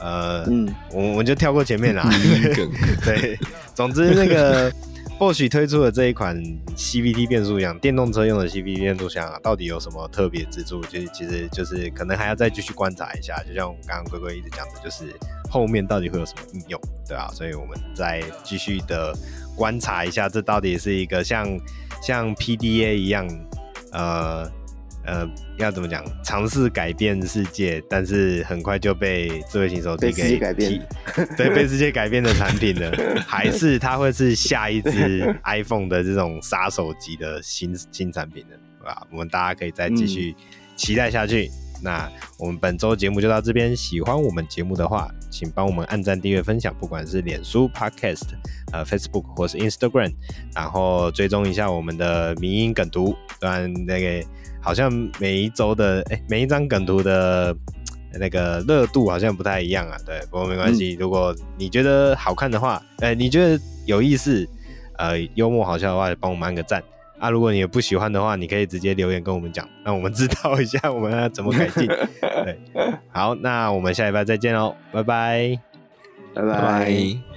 [0.00, 2.10] 呃，嗯，我我们就跳过前面啦。
[3.04, 3.38] 对，
[3.72, 4.72] 总之那个。
[5.18, 6.36] 或许推出的这一款
[6.76, 10.80] CVT 变速箱，电动车用的 CVT 变速箱啊，到底有什么特别之处？
[10.82, 13.40] 就是其实就是可能还要再继续观察一下。
[13.46, 15.14] 就像我们刚刚龟龟一直讲的，就是
[15.48, 17.28] 后面到底会有什么应用，对啊？
[17.32, 19.16] 所以我们再继续的
[19.56, 21.46] 观察一下，这到底是一个像
[22.02, 23.28] 像 PDA 一样，
[23.92, 24.50] 呃。
[25.04, 25.28] 呃，
[25.58, 26.04] 要怎么讲？
[26.22, 30.80] 尝试改变世界，但是很快就被智慧型手机给改变，
[31.36, 32.90] 对，被世界改变的产品呢？
[33.26, 38.56] 还是它会是下一支 iPhone 的这种杀手级的新新产品呢？
[38.78, 39.04] 对吧？
[39.10, 40.34] 我们大家可以再继续
[40.76, 41.48] 期待下去。
[41.48, 43.74] 嗯、那我们本周节目就到这边。
[43.74, 48.28] 喜欢我们节目的话，请帮我们按赞、订阅、分享，不管是脸书、Podcast、
[48.72, 50.14] 呃、Facebook 或是 Instagram，
[50.54, 54.24] 然后追踪一下我们的迷音梗图，当然那个。
[54.62, 57.54] 好像每一周的哎、欸，每一张梗图的
[58.18, 59.96] 那个热度好像不太一样啊。
[60.06, 60.94] 对，不过没关系。
[60.94, 64.48] 嗯、如果你觉得好看的话，哎、欸，你觉得有意思，
[64.98, 66.82] 呃，幽默好笑的话，帮我们按个赞
[67.18, 67.28] 啊。
[67.28, 71.86] 如果你也不喜欢的话，你可以直接留言跟我们讲，让我们知道一下我们要怎么改进。
[72.44, 72.58] 对，
[73.10, 75.58] 好，那我们下礼拜再见喽，拜拜，
[76.34, 77.31] 拜拜。